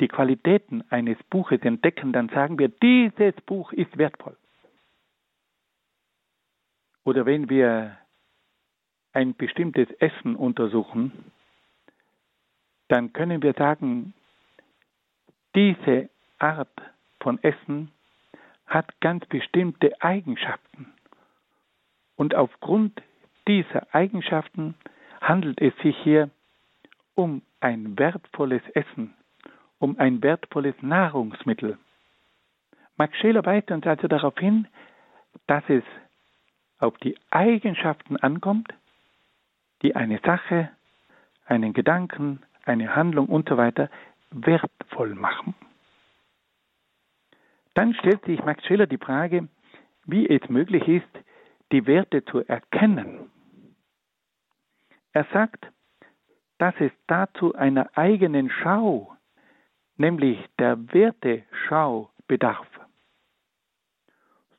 die 0.00 0.08
Qualitäten 0.08 0.84
eines 0.90 1.18
Buches 1.30 1.60
entdecken, 1.62 2.12
dann 2.12 2.28
sagen 2.28 2.58
wir, 2.58 2.68
dieses 2.68 3.34
Buch 3.42 3.72
ist 3.72 3.96
wertvoll. 3.98 4.36
Oder 7.04 7.26
wenn 7.26 7.48
wir 7.48 7.96
ein 9.12 9.34
bestimmtes 9.34 9.88
Essen 9.98 10.36
untersuchen, 10.36 11.12
dann 12.88 13.12
können 13.12 13.42
wir 13.42 13.54
sagen, 13.54 14.12
diese 15.56 16.10
Art 16.38 16.68
von 17.20 17.42
Essen 17.42 17.90
hat 18.66 19.00
ganz 19.00 19.24
bestimmte 19.26 20.00
Eigenschaften. 20.02 20.92
Und 22.14 22.34
aufgrund 22.34 23.02
dieser 23.48 23.92
Eigenschaften 23.94 24.74
handelt 25.20 25.60
es 25.60 25.74
sich 25.78 25.96
hier 26.04 26.30
um 27.14 27.42
ein 27.60 27.98
wertvolles 27.98 28.62
Essen, 28.74 29.14
um 29.78 29.98
ein 29.98 30.22
wertvolles 30.22 30.74
Nahrungsmittel. 30.82 31.78
Max 32.98 33.16
Scheler 33.18 33.44
weist 33.44 33.70
uns 33.70 33.86
also 33.86 34.08
darauf 34.08 34.38
hin, 34.38 34.68
dass 35.46 35.64
es 35.68 35.84
auf 36.78 36.96
die 36.98 37.16
Eigenschaften 37.30 38.16
ankommt, 38.18 38.72
die 39.82 39.96
eine 39.96 40.18
Sache, 40.20 40.70
einen 41.46 41.72
Gedanken, 41.72 42.42
eine 42.64 42.94
Handlung 42.94 43.26
und 43.26 43.48
so 43.48 43.56
wertvoll 44.30 45.14
machen. 45.14 45.54
Dann 47.74 47.94
stellt 47.94 48.24
sich 48.24 48.42
Max 48.44 48.64
Schiller 48.66 48.86
die 48.86 48.98
Frage, 48.98 49.48
wie 50.06 50.28
es 50.28 50.48
möglich 50.48 50.86
ist, 50.88 51.24
die 51.72 51.86
Werte 51.86 52.24
zu 52.24 52.40
erkennen. 52.46 53.30
Er 55.12 55.26
sagt, 55.32 55.66
dass 56.58 56.74
es 56.78 56.92
dazu 57.06 57.54
einer 57.54 57.90
eigenen 57.96 58.50
Schau, 58.50 59.14
nämlich 59.96 60.38
der 60.58 60.92
Werteschau, 60.92 62.10
bedarf. 62.28 62.66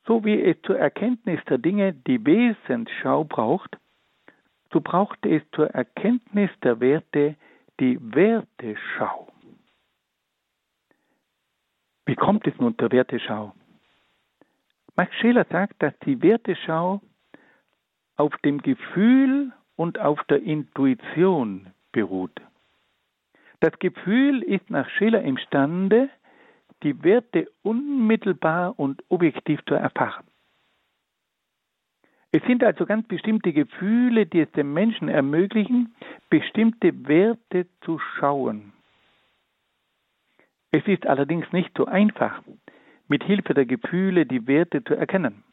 So 0.06 0.24
wie 0.24 0.40
es 0.40 0.56
zur 0.62 0.78
Erkenntnis 0.78 1.40
der 1.44 1.58
Dinge 1.58 1.92
die 1.92 2.24
Wesensschau 2.24 3.24
braucht, 3.24 3.76
so 4.72 4.80
braucht 4.80 5.24
es 5.26 5.42
zur 5.52 5.70
Erkenntnis 5.70 6.50
der 6.62 6.80
Werte 6.80 7.36
die 7.78 7.98
Werteschau. 8.00 9.28
Wie 12.08 12.16
kommt 12.16 12.46
es 12.46 12.58
nun 12.58 12.74
zur 12.78 12.90
Werteschau? 12.90 13.52
Max 14.96 15.14
Scheler 15.16 15.44
sagt, 15.50 15.82
dass 15.82 15.92
die 16.06 16.22
Werteschau 16.22 17.02
auf 18.16 18.34
dem 18.38 18.62
Gefühl 18.62 19.52
und 19.76 19.98
auf 19.98 20.24
der 20.24 20.42
Intuition 20.42 21.66
beruht. 21.92 22.40
Das 23.60 23.78
Gefühl 23.78 24.42
ist 24.42 24.70
nach 24.70 24.88
Scheler 24.88 25.20
imstande, 25.20 26.08
die 26.82 27.02
Werte 27.04 27.50
unmittelbar 27.60 28.78
und 28.78 29.04
objektiv 29.10 29.60
zu 29.66 29.74
erfahren. 29.74 30.24
Es 32.32 32.42
sind 32.44 32.64
also 32.64 32.86
ganz 32.86 33.06
bestimmte 33.06 33.52
Gefühle, 33.52 34.24
die 34.24 34.40
es 34.40 34.52
dem 34.52 34.72
Menschen 34.72 35.10
ermöglichen, 35.10 35.94
bestimmte 36.30 37.06
Werte 37.06 37.66
zu 37.82 37.98
schauen. 37.98 38.72
Es 40.70 40.86
ist 40.86 41.06
allerdings 41.06 41.50
nicht 41.52 41.70
so 41.76 41.86
einfach, 41.86 42.42
mit 43.08 43.24
Hilfe 43.24 43.54
der 43.54 43.66
Gefühle 43.66 44.26
die 44.26 44.46
Werte 44.46 44.84
zu 44.84 44.94
erkennen. 44.94 45.44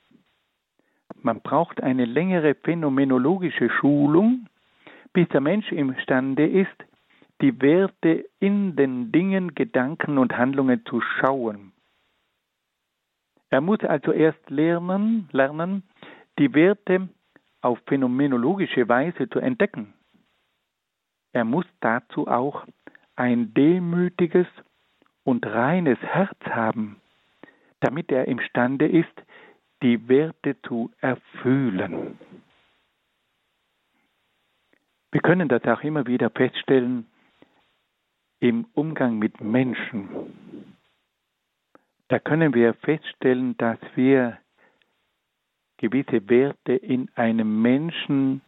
Man 1.21 1.41
braucht 1.41 1.81
eine 1.81 2.05
längere 2.05 2.55
phänomenologische 2.55 3.69
Schulung, 3.69 4.47
bis 5.13 5.27
der 5.29 5.41
Mensch 5.41 5.71
imstande 5.71 6.45
ist, 6.45 6.75
die 7.41 7.61
Werte 7.61 8.25
in 8.39 8.75
den 8.75 9.11
Dingen, 9.11 9.55
Gedanken 9.55 10.17
und 10.17 10.37
Handlungen 10.37 10.85
zu 10.85 11.01
schauen. 11.01 11.71
Er 13.49 13.61
muss 13.61 13.79
also 13.81 14.11
erst 14.11 14.49
lernen, 14.49 15.29
lernen, 15.31 15.83
die 16.37 16.53
Werte 16.53 17.07
auf 17.61 17.79
phänomenologische 17.87 18.87
Weise 18.89 19.29
zu 19.29 19.39
entdecken. 19.39 19.93
Er 21.31 21.45
muss 21.45 21.65
dazu 21.79 22.27
auch 22.27 22.65
ein 23.15 23.53
demütiges 23.53 24.47
und 25.25 25.45
reines 25.45 25.99
Herz 25.99 26.39
haben, 26.45 27.01
damit 27.81 28.09
er 28.09 28.29
imstande 28.29 28.87
ist, 28.87 29.13
die 29.83 30.07
Werte 30.07 30.55
zu 30.61 30.89
erfüllen. 31.01 32.17
Wir 35.11 35.21
können 35.21 35.49
das 35.49 35.63
auch 35.65 35.81
immer 35.81 36.07
wieder 36.07 36.29
feststellen, 36.29 37.07
im 38.39 38.65
Umgang 38.73 39.19
mit 39.19 39.41
Menschen, 39.41 40.09
da 42.07 42.19
können 42.19 42.53
wir 42.53 42.73
feststellen, 42.75 43.57
dass 43.57 43.79
wir 43.95 44.37
gewisse 45.77 46.29
Werte 46.29 46.73
in 46.73 47.09
einem 47.15 47.61
Menschen 47.61 48.41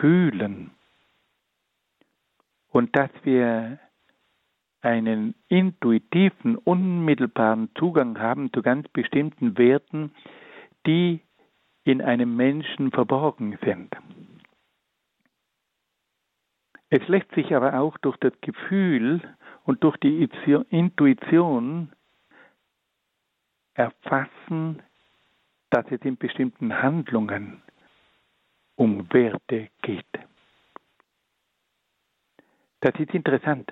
fühlen 0.00 0.70
und 2.68 2.94
dass 2.94 3.10
wir 3.24 3.80
einen 4.82 5.34
intuitiven, 5.48 6.56
unmittelbaren 6.56 7.70
Zugang 7.78 8.18
haben 8.18 8.52
zu 8.52 8.62
ganz 8.62 8.88
bestimmten 8.88 9.58
Werten, 9.58 10.12
die 10.86 11.20
in 11.84 12.02
einem 12.02 12.36
Menschen 12.36 12.90
verborgen 12.90 13.58
sind. 13.64 13.94
Es 16.88 17.06
lässt 17.08 17.30
sich 17.32 17.54
aber 17.54 17.78
auch 17.78 17.96
durch 17.98 18.16
das 18.18 18.32
Gefühl 18.40 19.22
und 19.64 19.84
durch 19.84 19.96
die 19.98 20.28
Intuition 20.70 21.92
erfassen, 23.74 24.82
dass 25.70 25.86
es 25.90 26.00
in 26.02 26.16
bestimmten 26.16 26.82
Handlungen 26.82 27.62
um 28.74 29.12
Werte 29.12 29.68
geht. 29.82 30.04
Das 32.80 32.94
ist 32.98 33.14
interessant. 33.14 33.70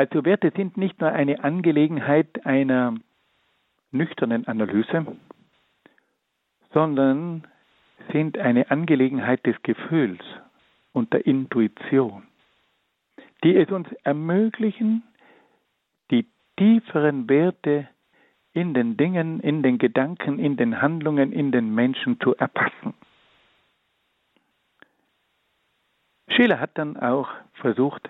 Also 0.00 0.24
Werte 0.24 0.50
sind 0.56 0.78
nicht 0.78 0.98
nur 1.00 1.12
eine 1.12 1.44
Angelegenheit 1.44 2.46
einer 2.46 2.94
nüchternen 3.90 4.46
Analyse, 4.46 5.06
sondern 6.72 7.46
sind 8.10 8.38
eine 8.38 8.70
Angelegenheit 8.70 9.44
des 9.44 9.60
Gefühls 9.62 10.20
und 10.92 11.12
der 11.12 11.26
Intuition 11.26 12.22
die 13.42 13.56
es 13.56 13.70
uns 13.70 13.88
ermöglichen, 14.04 15.02
die 16.10 16.26
tieferen 16.56 17.28
Werte 17.28 17.88
in 18.52 18.74
den 18.74 18.96
Dingen, 18.96 19.40
in 19.40 19.62
den 19.62 19.78
Gedanken, 19.78 20.38
in 20.38 20.56
den 20.56 20.82
Handlungen, 20.82 21.32
in 21.32 21.52
den 21.52 21.74
Menschen 21.74 22.20
zu 22.20 22.34
erfassen. 22.36 22.94
Schiller 26.28 26.60
hat 26.60 26.76
dann 26.76 26.96
auch 26.96 27.28
versucht, 27.54 28.08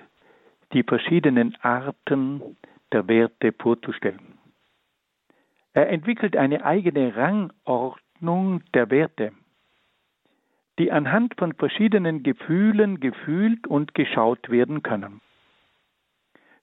die 0.72 0.82
verschiedenen 0.82 1.56
Arten 1.62 2.56
der 2.92 3.08
Werte 3.08 3.52
vorzustellen. 3.52 4.38
Er 5.72 5.88
entwickelt 5.90 6.36
eine 6.36 6.64
eigene 6.64 7.14
Rangordnung 7.14 8.62
der 8.74 8.90
Werte, 8.90 9.32
die 10.78 10.90
anhand 10.90 11.34
von 11.38 11.52
verschiedenen 11.54 12.22
Gefühlen 12.22 13.00
gefühlt 13.00 13.66
und 13.66 13.94
geschaut 13.94 14.50
werden 14.50 14.82
können. 14.82 15.20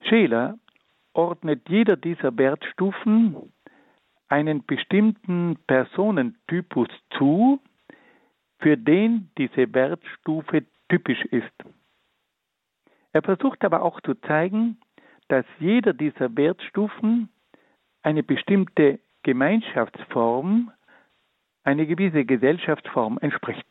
Scheler 0.01 0.58
ordnet 1.14 1.68
jeder 1.70 1.95
dieser 1.95 2.38
Wertstufen 2.38 3.53
einen 4.30 4.66
bestimmten 4.66 5.58
Personentypus 5.68 6.89
zu, 7.18 7.62
für 8.60 8.78
den 8.78 9.30
diese 9.38 9.74
Wertstufe 9.74 10.66
typisch 10.89 11.24
ist. 11.26 11.53
Er 13.18 13.24
versucht 13.24 13.65
aber 13.65 13.82
auch 13.82 13.99
zu 14.01 14.13
zeigen, 14.13 14.78
dass 15.28 15.43
jeder 15.57 15.93
dieser 15.93 16.38
Wertstufen 16.38 17.30
eine 18.03 18.22
bestimmte 18.22 18.99
Gemeinschaftsform, 19.24 20.72
eine 21.63 21.88
gewisse 21.88 22.26
Gesellschaftsform 22.26 23.18
entspricht. 23.18 23.65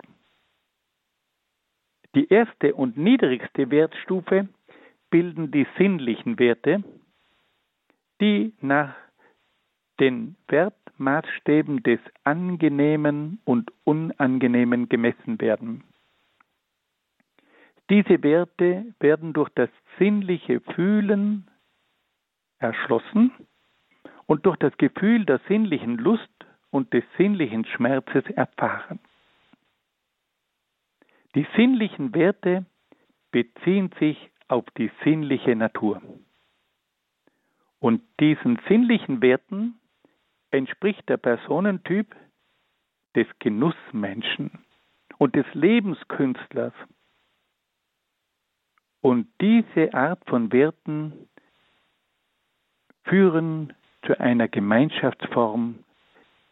Die 2.17 2.29
erste 2.29 2.75
und 2.75 2.97
niedrigste 2.97 3.71
Wertstufe 3.71 4.49
bilden 5.11 5.53
die 5.53 5.69
sinnlichen 5.79 6.41
Werte, 6.41 6.83
die 8.21 8.53
nach 8.61 8.97
den 10.01 10.35
Wertmaßstäben 10.49 11.85
des 11.85 12.01
Angenehmen 12.25 13.41
und 13.45 13.73
Unangenehmen 13.85 14.89
gemessen 14.89 15.41
werden. 15.41 15.85
Diese 17.89 18.23
Werte 18.23 18.95
werden 18.99 19.33
durch 19.33 19.51
das 19.51 19.71
sinnliche 19.99 20.61
Fühlen 20.61 21.49
erschlossen 22.59 23.33
und 24.27 24.45
durch 24.45 24.57
das 24.57 24.77
Gefühl 24.77 25.25
der 25.25 25.41
sinnlichen 25.49 25.97
Lust 25.99 26.31
und 26.71 26.93
des 26.93 27.05
sinnlichen 27.17 27.65
Schmerzes 27.65 28.25
erfahren. 28.31 28.99
Die 31.35 31.47
sinnlichen 31.55 32.15
Werte 32.15 32.67
beziehen 33.31 33.91
sich 34.01 34.31
auf 34.49 34.65
die 34.77 34.91
sinnliche 35.05 35.55
Natur. 35.55 36.03
Und 37.79 38.03
diesen 38.21 38.59
sinnlichen 38.69 39.21
Werten 39.21 39.79
entspricht 40.51 41.09
der 41.09 41.19
Personentyp 41.19 42.17
des 43.15 43.27
Genussmenschen 43.39 44.65
und 45.19 45.37
des 45.37 45.47
Lebenskünstlers. 45.53 46.73
Und 49.07 49.29
diese 49.41 49.95
Art 49.95 50.19
von 50.29 50.51
Werten 50.51 51.29
führen 53.05 53.73
zu 54.05 54.19
einer 54.19 54.49
Gemeinschaftsform, 54.49 55.85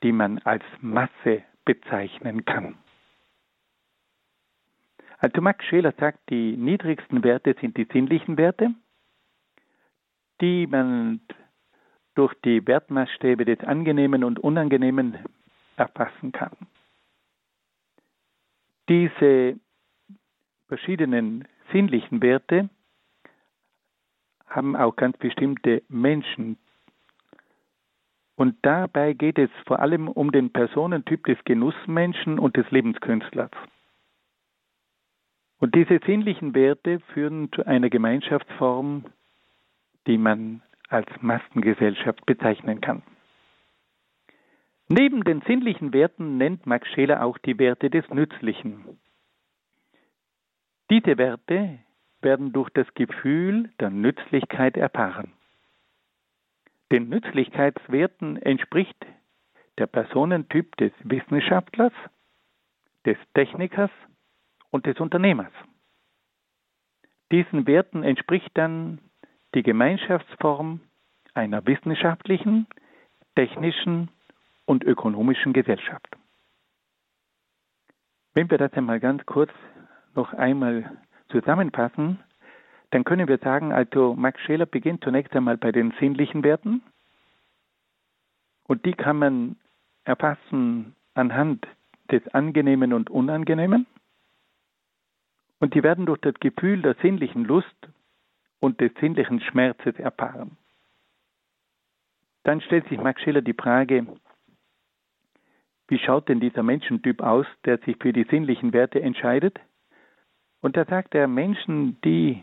die 0.04 0.12
man 0.12 0.38
als 0.38 0.62
Masse 0.80 1.42
bezeichnen 1.64 2.44
kann. 2.44 2.76
Also 5.18 5.40
Max 5.40 5.64
Scheler 5.64 5.94
sagt, 5.98 6.30
die 6.30 6.56
niedrigsten 6.56 7.24
Werte 7.24 7.56
sind 7.60 7.76
die 7.76 7.88
sinnlichen 7.92 8.36
Werte, 8.36 8.72
die 10.40 10.68
man 10.68 11.22
durch 12.14 12.34
die 12.44 12.64
Wertmaßstäbe 12.64 13.44
des 13.44 13.58
Angenehmen 13.66 14.22
und 14.22 14.38
Unangenehmen 14.38 15.18
erfassen 15.74 16.30
kann. 16.30 16.56
Diese 18.88 19.58
verschiedenen 20.68 21.48
sinnlichen 21.72 22.22
Werte 22.22 22.68
haben 24.46 24.76
auch 24.76 24.96
ganz 24.96 25.16
bestimmte 25.16 25.82
Menschen. 25.88 26.58
Und 28.36 28.56
dabei 28.62 29.12
geht 29.12 29.38
es 29.38 29.50
vor 29.66 29.80
allem 29.80 30.08
um 30.08 30.32
den 30.32 30.50
Personentyp 30.50 31.24
des 31.24 31.38
Genussmenschen 31.44 32.38
und 32.38 32.56
des 32.56 32.70
Lebenskünstlers. 32.70 33.50
Und 35.58 35.74
diese 35.74 36.00
sinnlichen 36.04 36.54
Werte 36.54 37.00
führen 37.12 37.50
zu 37.52 37.64
einer 37.66 37.90
Gemeinschaftsform, 37.90 39.06
die 40.06 40.18
man 40.18 40.62
als 40.88 41.08
Massengesellschaft 41.20 42.26
bezeichnen 42.26 42.80
kann. 42.80 43.02
Neben 44.88 45.24
den 45.24 45.40
sinnlichen 45.42 45.92
Werten 45.92 46.36
nennt 46.36 46.66
Max 46.66 46.86
Scheler 46.88 47.24
auch 47.24 47.38
die 47.38 47.58
Werte 47.58 47.88
des 47.88 48.08
Nützlichen. 48.10 48.98
Diese 50.94 51.18
Werte 51.18 51.80
werden 52.20 52.52
durch 52.52 52.70
das 52.70 52.86
Gefühl 52.94 53.68
der 53.80 53.90
Nützlichkeit 53.90 54.76
erfahren. 54.76 55.32
Den 56.92 57.08
Nützlichkeitswerten 57.08 58.40
entspricht 58.40 59.04
der 59.76 59.88
Personentyp 59.88 60.76
des 60.76 60.92
Wissenschaftlers, 61.02 61.92
des 63.04 63.16
Technikers 63.34 63.90
und 64.70 64.86
des 64.86 65.00
Unternehmers. 65.00 65.50
Diesen 67.32 67.66
Werten 67.66 68.04
entspricht 68.04 68.52
dann 68.54 69.00
die 69.56 69.64
Gemeinschaftsform 69.64 70.80
einer 71.34 71.66
wissenschaftlichen, 71.66 72.68
technischen 73.34 74.10
und 74.64 74.84
ökonomischen 74.84 75.54
Gesellschaft. 75.54 76.16
Wenn 78.34 78.48
wir 78.48 78.58
das 78.58 78.72
einmal 78.74 79.00
ganz 79.00 79.26
kurz 79.26 79.50
noch 80.16 80.32
einmal 80.32 80.90
zusammenfassen, 81.28 82.18
dann 82.90 83.04
können 83.04 83.28
wir 83.28 83.38
sagen, 83.38 83.72
also 83.72 84.14
Max 84.14 84.40
Scheler 84.42 84.66
beginnt 84.66 85.02
zunächst 85.02 85.34
einmal 85.34 85.56
bei 85.56 85.72
den 85.72 85.92
sinnlichen 85.98 86.44
Werten 86.44 86.82
und 88.66 88.84
die 88.84 88.92
kann 88.92 89.18
man 89.18 89.56
erfassen 90.04 90.94
anhand 91.14 91.66
des 92.10 92.26
Angenehmen 92.34 92.92
und 92.92 93.10
Unangenehmen. 93.10 93.86
Und 95.60 95.74
die 95.74 95.82
werden 95.82 96.06
durch 96.06 96.20
das 96.20 96.34
Gefühl 96.40 96.82
der 96.82 96.94
sinnlichen 97.00 97.44
Lust 97.44 97.88
und 98.60 98.80
des 98.80 98.92
sinnlichen 99.00 99.40
Schmerzes 99.40 99.98
erfahren. 99.98 100.56
Dann 102.42 102.60
stellt 102.60 102.86
sich 102.88 102.98
Max 102.98 103.22
Schiller 103.22 103.40
die 103.40 103.54
Frage, 103.54 104.06
wie 105.88 105.98
schaut 105.98 106.28
denn 106.28 106.40
dieser 106.40 106.62
Menschentyp 106.62 107.22
aus, 107.22 107.46
der 107.64 107.78
sich 107.78 107.96
für 108.00 108.12
die 108.12 108.24
sinnlichen 108.24 108.72
Werte 108.72 109.00
entscheidet? 109.00 109.58
Und 110.64 110.78
da 110.78 110.86
sagt 110.86 111.14
er, 111.14 111.28
Menschen, 111.28 112.00
die 112.06 112.42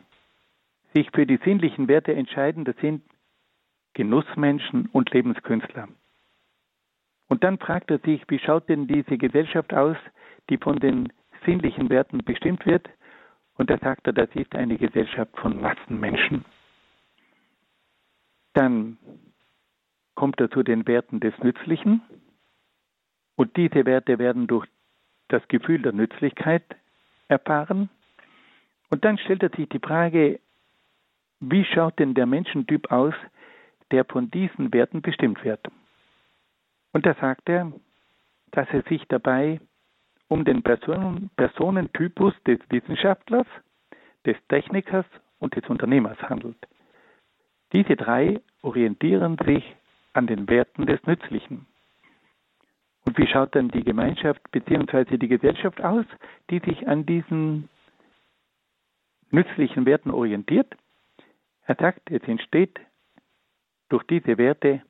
sich 0.94 1.10
für 1.10 1.26
die 1.26 1.40
sinnlichen 1.44 1.88
Werte 1.88 2.14
entscheiden, 2.14 2.66
das 2.66 2.76
sind 2.78 3.02
Genussmenschen 3.96 4.90
und 4.92 5.10
Lebenskünstler. 5.10 5.88
Und 7.30 7.44
dann 7.44 7.58
fragt 7.58 7.90
er 7.90 7.98
sich, 7.98 8.22
wie 8.28 8.38
schaut 8.38 8.70
denn 8.70 8.86
diese 8.86 9.18
Gesellschaft 9.18 9.74
aus, 9.74 9.98
die 10.52 10.60
von 10.60 10.78
den 10.78 11.12
sinnlichen 11.48 11.90
Werten 11.90 12.20
bestimmt 12.20 12.64
wird? 12.68 12.88
Und 13.56 13.72
da 13.72 13.80
sagt 13.80 14.06
er, 14.06 14.14
das 14.14 14.30
ist 14.36 14.54
eine 14.54 14.78
Gesellschaft 14.78 15.36
von 15.40 15.60
Massenmenschen. 15.60 16.46
Dann 18.54 19.00
kommt 20.14 20.40
er 20.40 20.52
zu 20.52 20.62
den 20.62 20.86
Werten 20.86 21.22
des 21.22 21.34
Nützlichen. 21.40 22.04
Und 23.36 23.58
diese 23.58 23.84
Werte 23.88 24.20
werden 24.20 24.46
durch 24.46 24.68
das 25.28 25.42
Gefühl 25.48 25.82
der 25.82 25.94
Nützlichkeit 25.94 26.66
erfahren. 27.28 27.90
Und 28.92 29.06
dann 29.06 29.18
stellt 29.18 29.42
er 29.42 29.50
sich 29.50 29.68
die 29.70 29.80
Frage, 29.80 30.40
wie 31.40 31.66
schaut 31.66 31.98
denn 31.98 32.14
der 32.14 32.28
Menschentyp 32.28 32.92
aus, 32.92 33.16
der 33.90 34.06
von 34.06 34.30
diesen 34.30 34.72
Werten 34.74 35.02
bestimmt 35.02 35.44
wird? 35.44 35.66
Und 36.92 37.06
da 37.06 37.16
sagt 37.16 37.50
er, 37.50 37.72
dass 38.52 38.68
er 38.72 38.84
sich 38.84 39.04
dabei 39.08 39.60
um 40.28 40.46
den 40.46 40.62
Person 40.62 41.30
Personentypus 41.38 42.34
des 42.46 42.60
Wissenschaftlers, 42.70 43.48
des 44.26 44.36
Technikers 44.50 45.06
und 45.40 45.56
des 45.56 45.68
Unternehmers 45.68 46.22
handelt. 46.22 46.58
Diese 47.74 47.96
drei 47.96 48.40
orientieren 48.62 49.38
sich 49.46 49.64
an 50.14 50.28
den 50.28 50.50
Werten 50.50 50.86
des 50.86 51.02
Nützlichen. 51.06 51.66
Und 53.06 53.18
wie 53.18 53.28
schaut 53.28 53.56
dann 53.56 53.70
die 53.70 53.84
Gemeinschaft 53.84 54.42
bzw. 54.52 55.18
die 55.18 55.28
Gesellschaft 55.28 55.82
aus, 55.82 56.06
die 56.50 56.60
sich 56.60 56.88
an 56.88 57.06
diesen 57.06 57.70
nützlichen 59.32 59.86
Werten 59.86 60.12
orientiert? 60.12 60.76
Er 61.66 61.76
sagt, 61.76 62.12
es 62.12 62.24
entsteht 62.24 62.80
durch 63.90 64.04
diese 64.04 64.38
Werte 64.38 64.82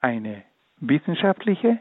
eine 0.00 0.44
wissenschaftliche, 0.78 1.78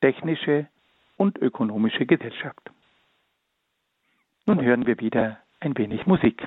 technische 0.00 0.68
und 1.16 1.38
ökonomische 1.38 2.06
Gesellschaft. 2.06 2.70
Nun 4.46 4.62
hören 4.62 4.86
wir 4.86 4.98
wieder 5.00 5.38
ein 5.60 5.76
wenig 5.76 6.06
Musik. 6.06 6.46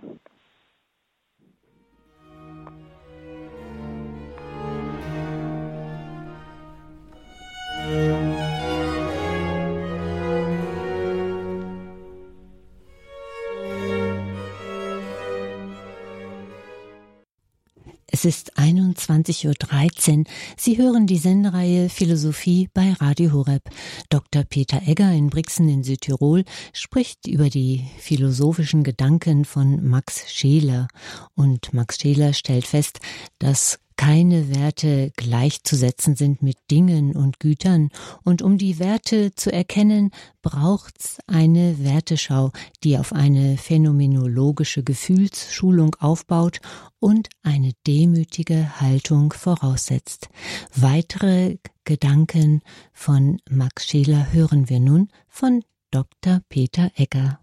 Es 18.23 18.37
ist 18.37 18.57
21.13 18.57 20.19
Uhr. 20.19 20.23
Sie 20.55 20.77
hören 20.77 21.07
die 21.07 21.17
Sendereihe 21.17 21.89
Philosophie 21.89 22.69
bei 22.73 22.93
Radio 22.93 23.33
Horeb. 23.33 23.63
Dr. 24.07 24.45
Peter 24.45 24.81
Egger 24.87 25.11
in 25.11 25.29
Brixen 25.29 25.67
in 25.67 25.83
Südtirol 25.83 26.45
spricht 26.71 27.27
über 27.27 27.49
die 27.49 27.83
philosophischen 27.97 28.85
Gedanken 28.85 29.43
von 29.43 29.85
Max 29.85 30.31
Scheler. 30.31 30.87
Und 31.35 31.73
Max 31.73 31.97
Scheler 31.99 32.31
stellt 32.31 32.65
fest, 32.65 32.99
dass 33.39 33.79
keine 33.95 34.55
Werte 34.55 35.11
gleichzusetzen 35.15 36.15
sind 36.15 36.41
mit 36.41 36.57
Dingen 36.69 37.15
und 37.15 37.39
Gütern, 37.39 37.89
und 38.23 38.41
um 38.41 38.57
die 38.57 38.79
Werte 38.79 39.33
zu 39.35 39.51
erkennen, 39.51 40.11
braucht's 40.41 41.19
eine 41.27 41.83
Werteschau, 41.83 42.51
die 42.83 42.97
auf 42.97 43.13
eine 43.13 43.57
phänomenologische 43.57 44.83
Gefühlsschulung 44.83 45.95
aufbaut 45.99 46.59
und 46.99 47.29
eine 47.43 47.71
demütige 47.85 48.79
Haltung 48.79 49.33
voraussetzt. 49.33 50.29
Weitere 50.75 51.57
Gedanken 51.85 52.61
von 52.91 53.39
Max 53.49 53.87
Scheler 53.87 54.31
hören 54.31 54.69
wir 54.69 54.79
nun 54.79 55.09
von 55.27 55.63
Dr. 55.91 56.41
Peter 56.49 56.91
Egger. 56.95 57.39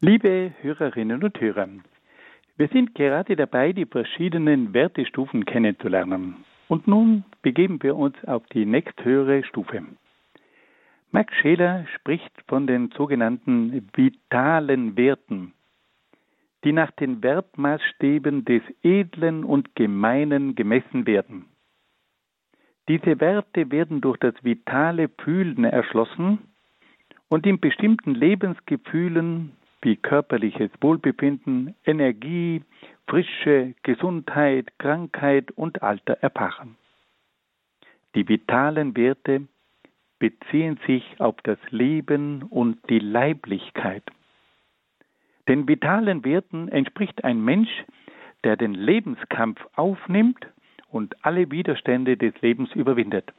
Liebe 0.00 0.52
Hörerinnen 0.62 1.22
und 1.22 1.40
Hörer, 1.40 1.68
wir 2.60 2.68
sind 2.68 2.94
gerade 2.94 3.36
dabei, 3.36 3.72
die 3.72 3.86
verschiedenen 3.86 4.74
Wertestufen 4.74 5.46
kennenzulernen. 5.46 6.44
Und 6.68 6.86
nun 6.86 7.24
begeben 7.40 7.82
wir 7.82 7.96
uns 7.96 8.22
auf 8.26 8.46
die 8.48 8.66
nächsthöhere 8.66 9.42
Stufe. 9.44 9.82
Max 11.10 11.34
Scheler 11.36 11.86
spricht 11.94 12.30
von 12.48 12.66
den 12.66 12.90
sogenannten 12.90 13.88
vitalen 13.94 14.94
Werten, 14.98 15.54
die 16.62 16.72
nach 16.72 16.90
den 16.90 17.22
Wertmaßstäben 17.22 18.44
des 18.44 18.60
Edlen 18.82 19.42
und 19.42 19.74
Gemeinen 19.74 20.54
gemessen 20.54 21.06
werden. 21.06 21.46
Diese 22.88 23.20
Werte 23.20 23.70
werden 23.70 24.02
durch 24.02 24.18
das 24.18 24.34
vitale 24.44 25.08
Fühlen 25.08 25.64
erschlossen 25.64 26.40
und 27.28 27.46
in 27.46 27.58
bestimmten 27.58 28.14
Lebensgefühlen 28.14 29.52
wie 29.82 29.96
körperliches 29.96 30.70
Wohlbefinden, 30.80 31.74
Energie, 31.84 32.62
Frische, 33.06 33.74
Gesundheit, 33.82 34.78
Krankheit 34.78 35.50
und 35.52 35.82
Alter 35.82 36.14
erfahren. 36.20 36.76
Die 38.14 38.28
vitalen 38.28 38.96
Werte 38.96 39.46
beziehen 40.18 40.78
sich 40.86 41.04
auf 41.18 41.36
das 41.42 41.58
Leben 41.70 42.42
und 42.42 42.78
die 42.88 42.98
Leiblichkeit. 42.98 44.04
Den 45.48 45.66
vitalen 45.66 46.24
Werten 46.24 46.68
entspricht 46.68 47.24
ein 47.24 47.42
Mensch, 47.42 47.70
der 48.44 48.56
den 48.56 48.74
Lebenskampf 48.74 49.60
aufnimmt 49.74 50.46
und 50.88 51.24
alle 51.24 51.50
Widerstände 51.50 52.16
des 52.16 52.34
Lebens 52.40 52.70
überwindet. 52.74 53.32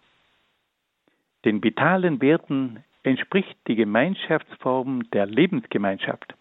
Den 1.46 1.64
vitalen 1.64 2.22
Werten 2.22 2.84
entspricht 3.04 3.58
die 3.68 3.76
Gemeinschaftsform 3.76 5.10
der 5.12 5.26
Lebensgemeinschaft, 5.26 6.36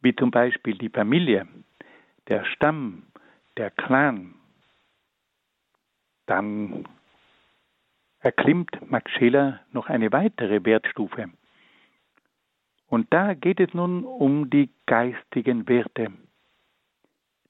wie 0.00 0.14
zum 0.14 0.30
Beispiel 0.30 0.76
die 0.78 0.88
Familie, 0.88 1.46
der 2.28 2.44
Stamm, 2.44 3.04
der 3.56 3.70
Clan. 3.70 4.34
Dann 6.26 6.88
erklimmt 8.20 8.90
Max 8.90 9.10
Scheler 9.12 9.60
noch 9.72 9.88
eine 9.88 10.10
weitere 10.12 10.64
Wertstufe. 10.64 11.30
Und 12.86 13.12
da 13.12 13.34
geht 13.34 13.60
es 13.60 13.74
nun 13.74 14.04
um 14.04 14.50
die 14.50 14.70
geistigen 14.86 15.68
Werte, 15.68 16.12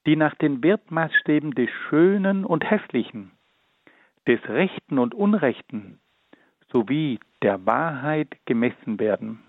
die 0.05 0.15
nach 0.15 0.35
den 0.35 0.63
Wertmaßstäben 0.63 1.53
des 1.53 1.69
Schönen 1.87 2.45
und 2.45 2.69
Hässlichen, 2.69 3.31
des 4.27 4.43
Rechten 4.49 4.97
und 4.97 5.13
Unrechten 5.13 5.99
sowie 6.71 7.19
der 7.45 7.63
Wahrheit 7.67 8.35
gemessen 8.45 8.99
werden. 8.99 9.39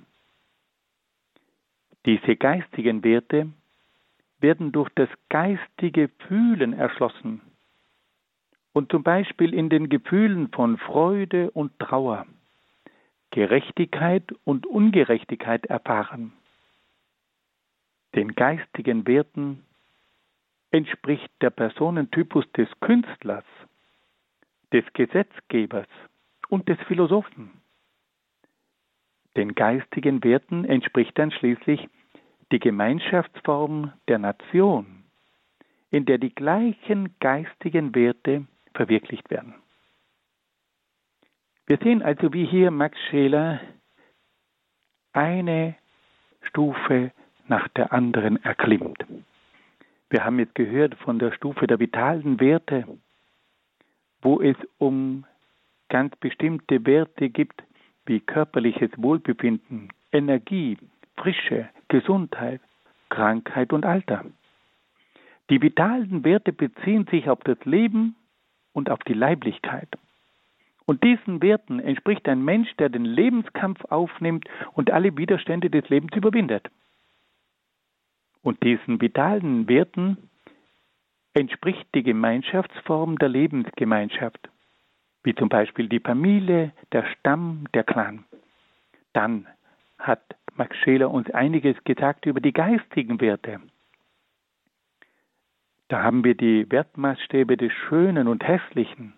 Diese 2.05 2.37
geistigen 2.37 3.03
Werte 3.03 3.49
werden 4.39 4.71
durch 4.71 4.91
das 4.97 5.09
geistige 5.31 6.11
Fühlen 6.29 6.75
erschlossen 6.75 7.41
und 8.75 8.93
zum 8.93 9.03
Beispiel 9.03 9.55
in 9.55 9.71
den 9.71 9.89
Gefühlen 9.89 10.49
von 10.49 10.77
Freude 10.77 11.51
und 11.53 11.79
Trauer, 11.79 12.27
Gerechtigkeit 13.31 14.25
und 14.45 14.67
Ungerechtigkeit 14.67 15.65
erfahren. 15.65 16.35
Den 18.15 18.35
geistigen 18.35 19.07
Werten 19.07 19.65
entspricht 20.71 21.31
der 21.41 21.49
Personentypus 21.49 22.45
des 22.53 22.69
Künstlers, 22.81 23.45
des 24.71 24.85
Gesetzgebers 24.93 25.89
und 26.51 26.69
des 26.69 26.79
Philosophen. 26.89 27.63
Den 29.37 29.55
geistigen 29.55 30.25
Werten 30.25 30.65
entspricht 30.65 31.19
dann 31.19 31.31
schließlich 31.31 31.89
die 32.53 32.59
Gemeinschaftsform 32.59 33.93
der 34.09 34.19
Nation, 34.19 35.05
in 35.91 36.07
der 36.07 36.19
die 36.19 36.35
gleichen 36.35 37.15
geistigen 37.21 37.95
Werte 37.95 38.47
verwirklicht 38.75 39.31
werden. 39.31 39.55
Wir 41.67 41.79
sehen 41.79 42.03
also, 42.03 42.33
wie 42.33 42.47
hier 42.47 42.71
Max 42.71 42.97
Scheler 43.11 43.61
eine 45.13 45.75
Stufe 46.43 47.11
nach 47.49 47.69
der 47.69 47.93
anderen 47.93 48.43
erklimmt. 48.43 49.05
Wir 50.09 50.25
haben 50.25 50.39
jetzt 50.39 50.55
gehört 50.55 50.95
von 50.97 51.19
der 51.19 51.33
Stufe 51.33 51.67
der 51.67 51.81
vitalen 51.81 52.39
Werte, 52.39 52.87
wo 54.23 54.41
es 54.41 54.57
um 54.79 55.25
ganz 55.89 56.15
bestimmte 56.17 56.87
Werte 56.87 57.29
gibt, 57.29 57.66
wie 58.07 58.21
körperliches 58.21 58.91
Wohlbefinden, 58.97 59.89
Energie, 60.13 60.79
Frische, 61.17 61.69
Gesundheit, 61.89 62.61
Krankheit 63.09 63.73
und 63.73 63.85
Alter. 63.85 64.25
Die 65.51 65.63
vitalen 65.63 66.25
Werte 66.25 66.53
beziehen 66.53 67.07
sich 67.11 67.29
auf 67.29 67.41
das 67.45 67.59
Leben 67.65 68.17
und 68.73 68.91
auf 68.91 68.99
die 69.01 69.15
Leiblichkeit. 69.15 69.89
Und 70.87 71.03
diesen 71.03 71.43
Werten 71.43 71.81
entspricht 71.81 72.29
ein 72.29 72.45
Mensch, 72.45 72.75
der 72.77 72.89
den 72.89 73.05
Lebenskampf 73.05 73.85
aufnimmt 73.87 74.49
und 74.75 74.91
alle 74.91 75.17
Widerstände 75.17 75.69
des 75.69 75.89
Lebens 75.89 76.15
überwindet. 76.17 76.69
Und 78.43 78.63
diesen 78.63 79.01
vitalen 79.01 79.69
Werten 79.69 80.31
entspricht 81.35 81.87
die 81.95 82.05
Gemeinschaftsform 82.05 83.19
der 83.19 83.29
Lebensgemeinschaft 83.29 84.49
wie 85.27 85.35
zum 85.35 85.49
Beispiel 85.49 85.89
die 85.89 85.99
Familie, 85.99 86.73
der 86.93 87.05
Stamm, 87.05 87.65
der 87.75 87.83
Clan. 87.83 88.25
Dann 89.13 89.49
hat 89.99 90.23
Max 90.55 90.77
Scheler 90.77 91.11
uns 91.11 91.29
einiges 91.33 91.77
gesagt 91.83 92.27
über 92.27 92.41
die 92.41 92.53
geistigen 92.53 93.21
Werte. 93.21 93.61
Da 95.89 96.05
haben 96.05 96.23
wir 96.23 96.37
die 96.37 96.71
Wertmaßstäbe 96.71 97.57
des 97.57 97.73
Schönen 97.73 98.29
und 98.29 98.47
Hässlichen, 98.47 99.15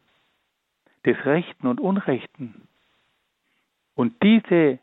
des 1.05 1.23
Rechten 1.27 1.67
und 1.67 1.79
Unrechten. 1.79 2.67
Und 3.95 4.15
diese 4.23 4.79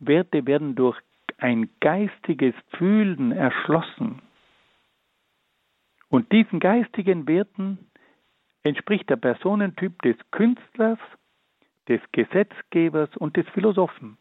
Werte 0.00 0.46
werden 0.46 0.74
durch 0.74 1.00
ein 1.38 1.70
geistiges 1.80 2.54
Fühlen 2.76 3.32
erschlossen. 3.32 4.20
Und 6.10 6.30
diesen 6.30 6.60
geistigen 6.60 7.26
Werten 7.26 7.87
entspricht 8.68 9.08
der 9.10 9.16
Personentyp 9.16 10.00
des 10.02 10.16
Künstlers, 10.30 10.98
des 11.88 12.00
Gesetzgebers 12.12 13.16
und 13.16 13.36
des 13.36 13.48
Philosophen. 13.48 14.18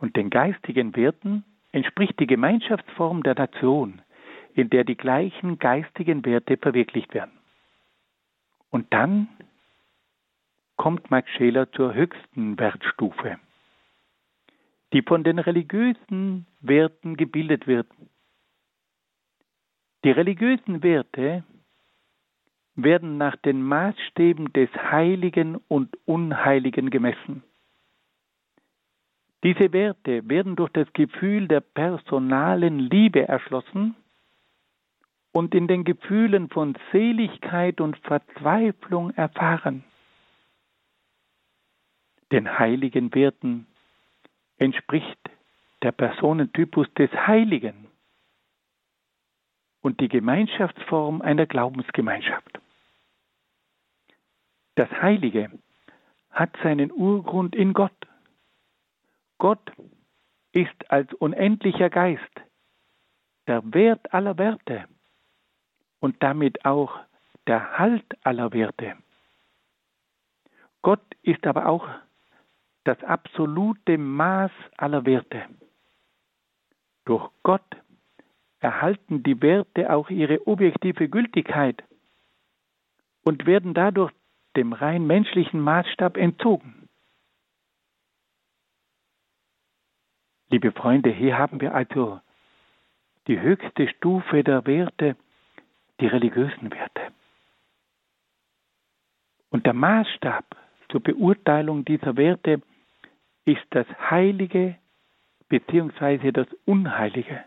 Und 0.00 0.16
den 0.16 0.30
geistigen 0.30 0.94
Werten 0.94 1.44
entspricht 1.72 2.18
die 2.20 2.26
Gemeinschaftsform 2.26 3.22
der 3.22 3.34
Nation, 3.34 4.02
in 4.54 4.70
der 4.70 4.84
die 4.84 4.96
gleichen 4.96 5.58
geistigen 5.58 6.24
Werte 6.24 6.56
verwirklicht 6.56 7.12
werden. 7.12 7.32
Und 8.70 8.92
dann 8.92 9.28
kommt 10.76 11.10
Max 11.10 11.28
Scheler 11.30 11.70
zur 11.72 11.94
höchsten 11.94 12.58
Wertstufe, 12.58 13.38
die 14.92 15.02
von 15.02 15.24
den 15.24 15.38
religiösen 15.38 16.46
Werten 16.60 17.16
gebildet 17.16 17.66
wird. 17.66 17.88
Die 20.04 20.10
religiösen 20.10 20.82
Werte 20.82 21.42
werden 22.76 23.16
nach 23.16 23.36
den 23.36 23.62
Maßstäben 23.62 24.52
des 24.52 24.70
Heiligen 24.74 25.56
und 25.68 25.96
Unheiligen 26.04 26.90
gemessen. 26.90 27.42
Diese 29.42 29.72
Werte 29.72 30.28
werden 30.28 30.56
durch 30.56 30.70
das 30.72 30.92
Gefühl 30.92 31.48
der 31.48 31.60
personalen 31.60 32.78
Liebe 32.78 33.26
erschlossen 33.26 33.94
und 35.32 35.54
in 35.54 35.68
den 35.68 35.84
Gefühlen 35.84 36.48
von 36.48 36.76
Seligkeit 36.92 37.80
und 37.80 37.96
Verzweiflung 37.98 39.10
erfahren. 39.10 39.84
Den 42.32 42.58
heiligen 42.58 43.14
Werten 43.14 43.66
entspricht 44.58 45.20
der 45.82 45.92
Personentypus 45.92 46.92
des 46.94 47.10
Heiligen 47.12 47.86
und 49.82 50.00
die 50.00 50.08
Gemeinschaftsform 50.08 51.22
einer 51.22 51.46
Glaubensgemeinschaft. 51.46 52.58
Das 54.76 54.90
Heilige 54.90 55.50
hat 56.30 56.54
seinen 56.62 56.92
Urgrund 56.92 57.56
in 57.56 57.72
Gott. 57.72 57.96
Gott 59.38 59.72
ist 60.52 60.90
als 60.90 61.12
unendlicher 61.14 61.90
Geist 61.90 62.22
der 63.46 63.62
Wert 63.72 64.12
aller 64.12 64.36
Werte 64.38 64.84
und 66.00 66.22
damit 66.22 66.64
auch 66.64 66.98
der 67.46 67.78
Halt 67.78 68.04
aller 68.22 68.52
Werte. 68.52 68.96
Gott 70.82 71.04
ist 71.22 71.46
aber 71.46 71.66
auch 71.66 71.88
das 72.84 73.02
absolute 73.02 73.96
Maß 73.96 74.52
aller 74.76 75.06
Werte. 75.06 75.46
Durch 77.06 77.30
Gott 77.42 77.76
erhalten 78.60 79.22
die 79.22 79.40
Werte 79.40 79.90
auch 79.92 80.10
ihre 80.10 80.46
objektive 80.46 81.08
Gültigkeit 81.08 81.82
und 83.24 83.46
werden 83.46 83.74
dadurch 83.74 84.12
dem 84.56 84.72
rein 84.72 85.06
menschlichen 85.06 85.60
Maßstab 85.60 86.16
entzogen. 86.16 86.88
Liebe 90.48 90.72
Freunde, 90.72 91.10
hier 91.10 91.38
haben 91.38 91.60
wir 91.60 91.74
also 91.74 92.20
die 93.26 93.40
höchste 93.40 93.88
Stufe 93.88 94.44
der 94.44 94.64
Werte, 94.66 95.16
die 96.00 96.06
religiösen 96.06 96.70
Werte. 96.70 97.02
Und 99.50 99.66
der 99.66 99.74
Maßstab 99.74 100.44
zur 100.90 101.02
Beurteilung 101.02 101.84
dieser 101.84 102.16
Werte 102.16 102.62
ist 103.44 103.66
das 103.70 103.86
Heilige 104.10 104.76
bzw. 105.48 106.32
das 106.32 106.46
Unheilige. 106.64 107.44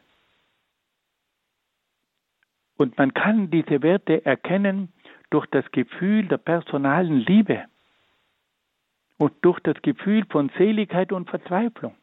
Und 2.77 2.97
man 2.97 3.13
kann 3.13 3.49
diese 3.51 3.81
Werte 3.81 4.25
erkennen 4.25 4.91
durch 5.29 5.45
das 5.47 5.69
Gefühl 5.71 6.27
der 6.27 6.37
personalen 6.37 7.19
Liebe 7.19 7.65
und 9.17 9.33
durch 9.41 9.59
das 9.59 9.81
Gefühl 9.81 10.25
von 10.29 10.49
Seligkeit 10.57 11.11
und 11.11 11.29
Verzweiflung. 11.29 11.95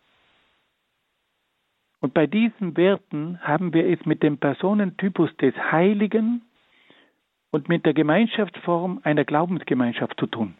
Und 2.00 2.14
bei 2.14 2.26
diesen 2.26 2.76
Werten 2.76 3.40
haben 3.40 3.72
wir 3.72 3.86
es 3.86 4.04
mit 4.04 4.22
dem 4.22 4.38
Personentypus 4.38 5.34
des 5.38 5.54
Heiligen 5.56 6.42
und 7.50 7.68
mit 7.68 7.86
der 7.86 7.94
Gemeinschaftsform 7.94 9.00
einer 9.02 9.24
Glaubensgemeinschaft 9.24 10.18
zu 10.20 10.26
tun. 10.26 10.54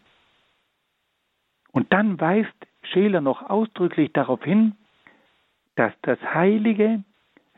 Und 1.73 1.93
dann 1.93 2.19
weist 2.19 2.55
Scheler 2.83 3.21
noch 3.21 3.43
ausdrücklich 3.43 4.13
darauf 4.13 4.43
hin, 4.43 4.77
dass 5.75 5.93
das 6.03 6.19
Heilige 6.23 7.05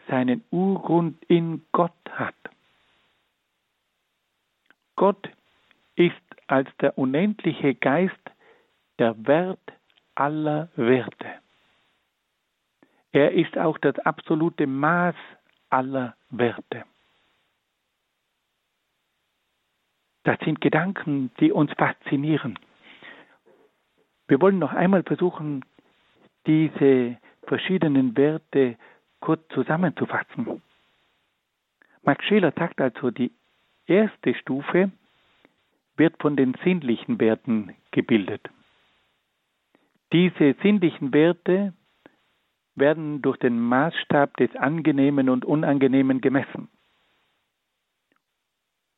seinen 0.08 0.42
Urgrund 0.50 1.22
in 1.28 1.62
Gott 1.70 1.92
hat. 2.10 2.34
Gott 4.98 5.30
ist 5.94 6.12
als 6.48 6.68
der 6.80 6.98
unendliche 6.98 7.74
Geist 7.76 8.20
der 8.98 9.14
Wert 9.26 9.72
aller 10.16 10.68
Werte. 10.74 11.28
Er 13.12 13.32
ist 13.32 13.56
auch 13.56 13.78
das 13.78 13.96
absolute 14.00 14.66
Maß 14.66 15.14
aller 15.70 16.16
Werte. 16.30 16.84
Das 20.24 20.38
sind 20.40 20.60
Gedanken, 20.60 21.30
die 21.38 21.52
uns 21.52 21.72
faszinieren. 21.74 22.58
Wir 24.26 24.40
wollen 24.40 24.58
noch 24.58 24.72
einmal 24.72 25.04
versuchen, 25.04 25.64
diese 26.46 27.16
verschiedenen 27.44 28.16
Werte 28.16 28.76
kurz 29.20 29.46
zusammenzufassen. 29.54 30.60
Max 32.02 32.24
Scheler 32.24 32.52
sagt 32.52 32.80
also, 32.80 33.10
die 33.10 33.32
erste 33.88 34.34
Stufe 34.34 34.90
wird 35.96 36.20
von 36.20 36.36
den 36.36 36.54
sinnlichen 36.62 37.18
Werten 37.20 37.74
gebildet. 37.90 38.48
Diese 40.12 40.54
sinnlichen 40.62 41.12
Werte 41.12 41.74
werden 42.76 43.20
durch 43.22 43.36
den 43.38 43.58
Maßstab 43.60 44.36
des 44.36 44.54
Angenehmen 44.56 45.28
und 45.28 45.44
Unangenehmen 45.44 46.20
gemessen. 46.20 46.68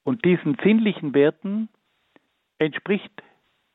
Und 0.05 0.25
diesen 0.25 0.57
sinnlichen 0.63 1.15
Werten 1.15 1.69
entspricht 2.59 3.23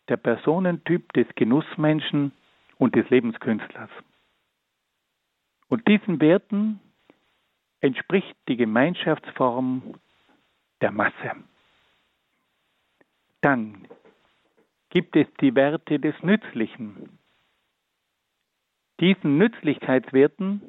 der 0.07 0.17
Personentyp 0.17 1.11
des 1.13 1.27
Genussmenschen 1.35 2.31
und 2.77 2.95
des 2.95 3.09
Lebenskünstlers. 3.09 3.89
Und 5.67 5.87
diesen 5.87 6.21
Werten 6.21 6.79
entspricht 7.79 8.35
die 8.47 8.57
Gemeinschaftsform 8.57 9.95
der 10.81 10.91
Masse. 10.91 11.31
Dann 13.41 13.87
gibt 14.89 15.15
es 15.15 15.27
die 15.41 15.55
Werte 15.55 15.99
des 15.99 16.15
Nützlichen. 16.23 17.19
Diesen 18.99 19.37
Nützlichkeitswerten 19.37 20.61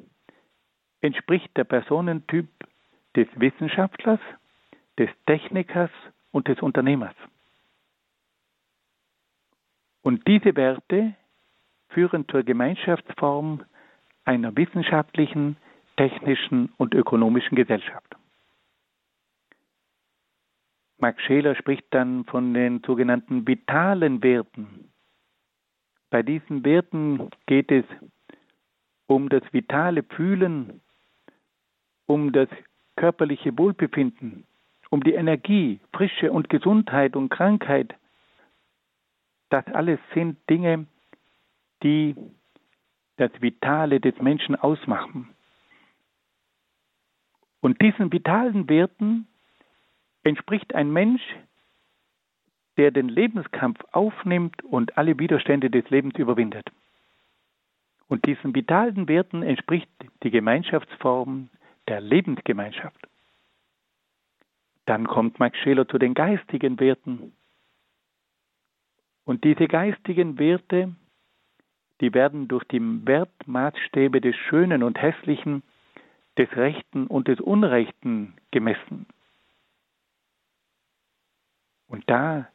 entspricht 1.01 1.55
der 1.55 1.63
Personentyp 1.63 2.49
des 3.15 3.27
Wissenschaftlers, 3.35 4.19
des 4.99 5.09
Technikers 5.25 5.91
und 6.31 6.47
des 6.47 6.59
Unternehmers. 6.61 7.15
Und 10.01 10.27
diese 10.27 10.55
Werte 10.55 11.15
führen 11.89 12.27
zur 12.27 12.43
Gemeinschaftsform 12.43 13.63
einer 14.25 14.55
wissenschaftlichen, 14.55 15.57
technischen 15.95 16.73
und 16.77 16.93
ökonomischen 16.93 17.55
Gesellschaft. 17.55 18.16
Max 20.99 21.21
Scheler 21.23 21.55
spricht 21.55 21.85
dann 21.91 22.25
von 22.25 22.53
den 22.53 22.81
sogenannten 22.85 23.47
vitalen 23.47 24.23
Werten. 24.23 24.91
Bei 26.09 26.23
diesen 26.23 26.63
Werten 26.65 27.29
geht 27.45 27.71
es 27.71 27.85
um 29.05 29.29
das 29.29 29.43
vitale 29.51 30.03
Fühlen, 30.03 30.81
um 32.07 32.31
das 32.31 32.49
körperliche 32.95 33.57
Wohlbefinden, 33.57 34.45
um 34.89 35.03
die 35.03 35.13
Energie, 35.13 35.79
Frische 35.93 36.31
und 36.31 36.49
Gesundheit 36.49 37.15
und 37.15 37.29
Krankheit. 37.29 37.93
Das 39.49 39.65
alles 39.67 39.99
sind 40.13 40.37
Dinge, 40.49 40.87
die 41.83 42.15
das 43.17 43.31
Vitale 43.39 43.99
des 43.99 44.19
Menschen 44.19 44.55
ausmachen. 44.55 45.29
Und 47.61 47.81
diesen 47.81 48.11
vitalen 48.11 48.67
Werten 48.69 49.27
entspricht 50.27 50.75
ein 50.75 50.91
Mensch, 50.91 51.23
der 52.77 52.91
den 52.91 53.09
Lebenskampf 53.09 53.79
aufnimmt 53.91 54.63
und 54.63 54.97
alle 54.97 55.17
Widerstände 55.17 55.69
des 55.69 55.89
Lebens 55.89 56.15
überwindet. 56.17 56.69
Und 58.07 58.25
diesen 58.25 58.55
vitalen 58.55 59.07
Werten 59.07 59.41
entspricht 59.41 59.89
die 60.23 60.31
Gemeinschaftsform 60.31 61.49
der 61.87 62.01
Lebensgemeinschaft. 62.01 63.07
Dann 64.85 65.07
kommt 65.07 65.39
Max 65.39 65.57
Scheler 65.59 65.87
zu 65.87 65.97
den 65.97 66.13
geistigen 66.13 66.79
Werten. 66.79 67.33
Und 69.25 69.43
diese 69.43 69.67
geistigen 69.67 70.39
Werte, 70.39 70.95
die 71.99 72.13
werden 72.13 72.47
durch 72.47 72.63
die 72.65 72.79
Wertmaßstäbe 72.79 74.21
des 74.21 74.35
Schönen 74.35 74.83
und 74.83 75.01
Hässlichen, 75.01 75.63
des 76.37 76.49
Rechten 76.55 77.07
und 77.07 77.27
des 77.27 77.41
Unrechten 77.41 78.35
gemessen. 78.51 79.07
Und 81.87 82.09
da, 82.09 82.47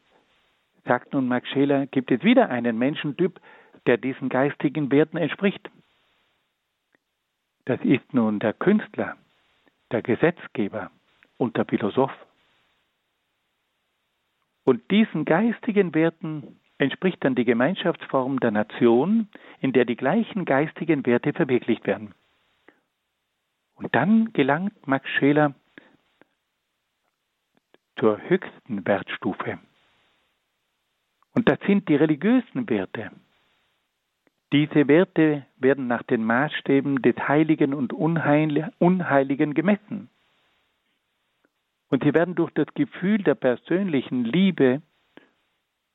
sagt 0.84 1.12
nun 1.12 1.28
Max 1.28 1.48
Scheler, 1.48 1.86
gibt 1.86 2.10
es 2.10 2.22
wieder 2.22 2.48
einen 2.50 2.78
Menschentyp, 2.78 3.40
der 3.86 3.96
diesen 3.96 4.28
geistigen 4.28 4.90
Werten 4.90 5.16
entspricht. 5.16 5.70
Das 7.64 7.80
ist 7.82 8.12
nun 8.12 8.38
der 8.38 8.52
Künstler, 8.52 9.16
der 9.90 10.02
Gesetzgeber 10.02 10.90
und 11.38 11.56
der 11.56 11.64
Philosoph. 11.64 12.12
Und 14.64 14.90
diesen 14.90 15.24
geistigen 15.24 15.94
Werten 15.94 16.60
entspricht 16.78 17.24
dann 17.24 17.34
die 17.34 17.44
Gemeinschaftsform 17.44 18.40
der 18.40 18.50
Nation, 18.50 19.28
in 19.60 19.72
der 19.72 19.84
die 19.84 19.96
gleichen 19.96 20.44
geistigen 20.44 21.06
Werte 21.06 21.32
verwirklicht 21.32 21.86
werden. 21.86 22.14
Und 23.74 23.94
dann 23.94 24.32
gelangt 24.32 24.86
Max 24.86 25.08
Scheler 25.10 25.54
zur 27.96 28.20
höchsten 28.28 28.86
Wertstufe. 28.86 29.58
Und 31.34 31.48
das 31.48 31.58
sind 31.66 31.88
die 31.88 31.96
religiösen 31.96 32.68
Werte. 32.68 33.10
Diese 34.52 34.86
Werte 34.86 35.46
werden 35.56 35.86
nach 35.86 36.02
den 36.02 36.24
Maßstäben 36.24 37.00
des 37.00 37.16
Heiligen 37.26 37.72
und 37.72 37.92
Unheiligen 37.92 39.54
gemessen. 39.54 40.10
Und 41.88 42.04
sie 42.04 42.12
werden 42.12 42.34
durch 42.34 42.50
das 42.52 42.66
Gefühl 42.74 43.22
der 43.22 43.34
persönlichen 43.34 44.24
Liebe 44.24 44.82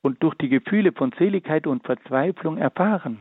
und 0.01 0.21
durch 0.23 0.35
die 0.35 0.49
Gefühle 0.49 0.91
von 0.91 1.11
Seligkeit 1.17 1.67
und 1.67 1.85
Verzweiflung 1.85 2.57
erfahren. 2.57 3.19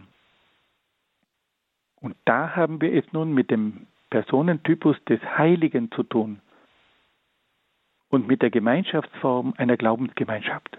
Und 1.96 2.16
da 2.24 2.54
haben 2.54 2.80
wir 2.80 2.92
es 2.94 3.12
nun 3.12 3.32
mit 3.34 3.50
dem 3.50 3.86
Personentypus 4.10 4.96
des 5.04 5.20
Heiligen 5.36 5.90
zu 5.90 6.02
tun 6.02 6.40
und 8.08 8.26
mit 8.28 8.42
der 8.42 8.50
Gemeinschaftsform 8.50 9.54
einer 9.56 9.76
Glaubensgemeinschaft. 9.76 10.78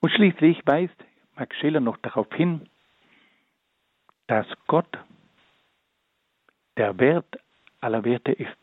Und 0.00 0.10
schließlich 0.12 0.66
weist 0.66 0.96
Max 1.36 1.56
Scheler 1.58 1.80
noch 1.80 1.96
darauf 1.98 2.32
hin, 2.34 2.68
dass 4.26 4.46
Gott 4.66 4.98
der 6.76 6.98
Wert 6.98 7.38
aller 7.80 8.04
Werte 8.04 8.32
ist. 8.32 8.56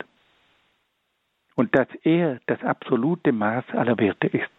und 1.55 1.73
dass 1.75 1.87
er 2.03 2.39
das 2.47 2.61
absolute 2.63 3.31
Maß 3.31 3.63
aller 3.71 3.97
Werte 3.97 4.27
ist. 4.27 4.51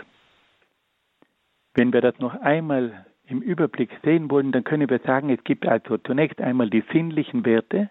Wenn 1.74 1.92
wir 1.92 2.00
das 2.00 2.18
noch 2.18 2.34
einmal 2.40 3.06
im 3.26 3.42
Überblick 3.42 3.90
sehen 4.02 4.30
wollen, 4.30 4.52
dann 4.52 4.64
können 4.64 4.88
wir 4.88 4.98
sagen, 5.00 5.30
es 5.30 5.42
gibt 5.44 5.66
also 5.66 5.98
zunächst 5.98 6.40
einmal 6.40 6.70
die 6.70 6.84
sinnlichen 6.92 7.44
Werte 7.44 7.90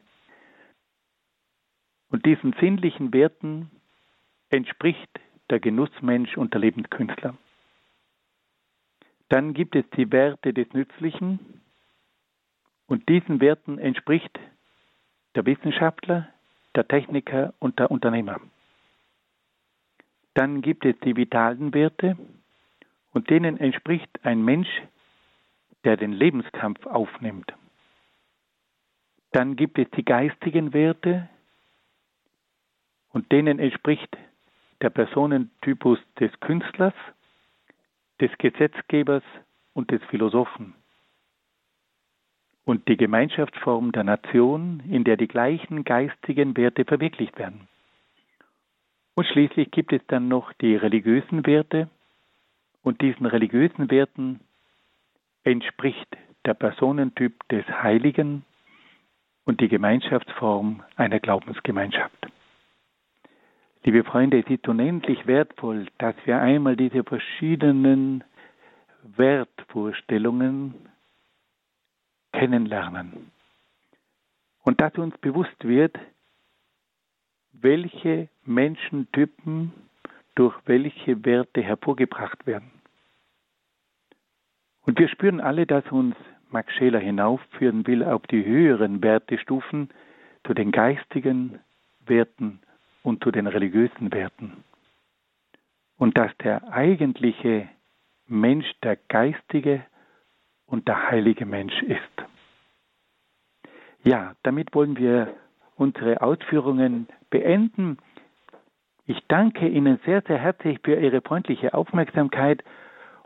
und 2.10 2.26
diesen 2.26 2.54
sinnlichen 2.60 3.14
Werten 3.14 3.70
entspricht 4.50 5.10
der 5.50 5.60
Genussmensch 5.60 6.38
und 6.38 6.54
der 6.54 6.62
Lebenskünstler. 6.62 7.36
Dann 9.30 9.54
gibt 9.54 9.76
es 9.76 9.86
die 9.92 10.12
Werte 10.12 10.54
des 10.54 10.72
Nützlichen 10.74 11.62
und 12.88 13.08
diesen 13.10 13.42
Werten 13.42 13.80
entspricht 13.80 14.40
der 15.36 15.46
Wissenschaftler, 15.46 16.30
der 16.76 16.88
Techniker 16.88 17.54
und 17.60 17.80
der 17.80 17.90
Unternehmer. 17.92 18.40
Dann 20.34 20.62
gibt 20.62 20.86
es 20.86 20.96
die 21.00 21.16
vitalen 21.16 21.74
Werte 21.74 22.18
und 23.14 23.30
denen 23.30 23.58
entspricht 23.58 24.10
ein 24.24 24.44
Mensch, 24.44 24.70
der 25.86 25.98
den 25.98 26.14
Lebenskampf 26.14 26.86
aufnimmt. 26.86 27.54
Dann 29.32 29.56
gibt 29.56 29.80
es 29.80 29.90
die 29.92 30.06
geistigen 30.06 30.74
Werte 30.74 31.30
und 33.10 33.32
denen 33.32 33.60
entspricht 33.60 34.18
der 34.86 34.92
Personentypus 34.92 35.98
des 36.20 36.32
Künstlers, 36.42 36.94
des 38.22 38.30
Gesetzgebers 38.38 39.24
und 39.74 39.90
des 39.90 40.00
Philosophen. 40.12 40.76
Und 42.66 42.88
die 42.88 42.96
Gemeinschaftsform 42.96 43.94
der 43.94 44.04
Nation, 44.04 44.84
in 44.88 45.04
der 45.04 45.18
die 45.18 45.28
gleichen 45.28 45.86
geistigen 45.86 46.56
Werte 46.56 46.86
verwirklicht 46.86 47.36
werden. 47.40 47.68
Und 49.16 49.26
schließlich 49.26 49.72
gibt 49.72 49.92
es 49.92 50.06
dann 50.06 50.28
noch 50.28 50.54
die 50.54 50.76
religiösen 50.76 51.48
Werte, 51.48 51.90
und 52.84 53.02
diesen 53.02 53.26
religiösen 53.26 53.90
Werten 53.90 54.40
entspricht 55.44 56.16
der 56.46 56.54
Personentyp 56.54 57.34
des 57.50 57.66
Heiligen 57.68 58.46
und 59.46 59.62
die 59.62 59.68
Gemeinschaftsform 59.68 60.84
einer 60.96 61.20
Glaubensgemeinschaft. 61.20 62.25
Liebe 63.86 64.04
Freunde, 64.04 64.40
es 64.40 64.50
ist 64.50 64.68
unendlich 64.68 65.28
wertvoll, 65.28 65.86
dass 66.00 66.16
wir 66.26 66.42
einmal 66.42 66.76
diese 66.76 67.04
verschiedenen 67.04 68.24
Wertvorstellungen 69.04 70.74
kennenlernen 72.34 73.30
und 74.64 74.82
dass 74.82 74.96
uns 74.96 75.16
bewusst 75.20 75.64
wird, 75.64 75.96
welche 77.54 78.28
Menschentypen 78.44 79.72
durch 80.34 80.56
welche 80.66 81.24
Werte 81.24 81.62
hervorgebracht 81.62 82.48
werden. 82.48 82.72
Und 84.82 84.98
wir 84.98 85.10
spüren 85.10 85.40
alle, 85.40 85.68
dass 85.68 85.86
uns 85.92 86.16
Max 86.50 86.74
Scheler 86.74 87.00
hinaufführen 87.00 87.86
will 87.86 88.04
auf 88.04 88.26
die 88.26 88.44
höheren 88.44 89.04
Wertestufen, 89.04 89.92
zu 90.44 90.56
den 90.56 90.72
geistigen 90.72 91.60
Werten 92.08 92.62
und 93.06 93.24
zu 93.24 93.32
den 93.32 93.48
religiösen 93.48 94.12
Werten. 94.12 94.64
Und 95.98 96.18
dass 96.18 96.36
der 96.38 96.72
eigentliche 96.72 97.70
Mensch 98.28 98.66
der 98.84 98.98
geistige 99.08 99.86
und 100.66 100.88
der 100.88 101.10
heilige 101.10 101.46
Mensch 101.46 101.80
ist. 101.84 102.02
Ja, 104.04 104.36
damit 104.44 104.74
wollen 104.74 104.98
wir 104.98 105.34
unsere 105.76 106.22
Ausführungen 106.22 107.08
beenden. 107.30 107.98
Ich 109.06 109.20
danke 109.28 109.68
Ihnen 109.68 110.00
sehr, 110.06 110.22
sehr 110.24 110.40
herzlich 110.40 110.80
für 110.84 111.00
Ihre 111.00 111.22
freundliche 111.22 111.74
Aufmerksamkeit 111.74 112.64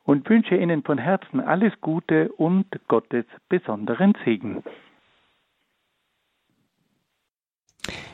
und 0.03 0.29
wünsche 0.29 0.55
Ihnen 0.55 0.83
von 0.83 0.97
Herzen 0.97 1.39
alles 1.39 1.73
Gute 1.79 2.31
und 2.33 2.67
Gottes 2.87 3.25
besonderen 3.47 4.15
Segen. 4.25 4.63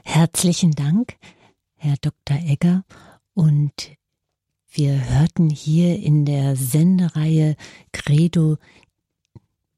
Herzlichen 0.03 0.71
Dank, 0.71 1.15
Herr 1.85 1.97
Dr. 2.01 2.37
Egger. 2.37 2.83
Und 3.35 3.91
wir 4.71 5.07
hörten 5.07 5.51
hier 5.51 5.99
in 5.99 6.25
der 6.25 6.55
Sendereihe 6.55 7.55
Credo 7.91 8.57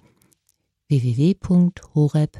www.horeb.org. 0.90 2.38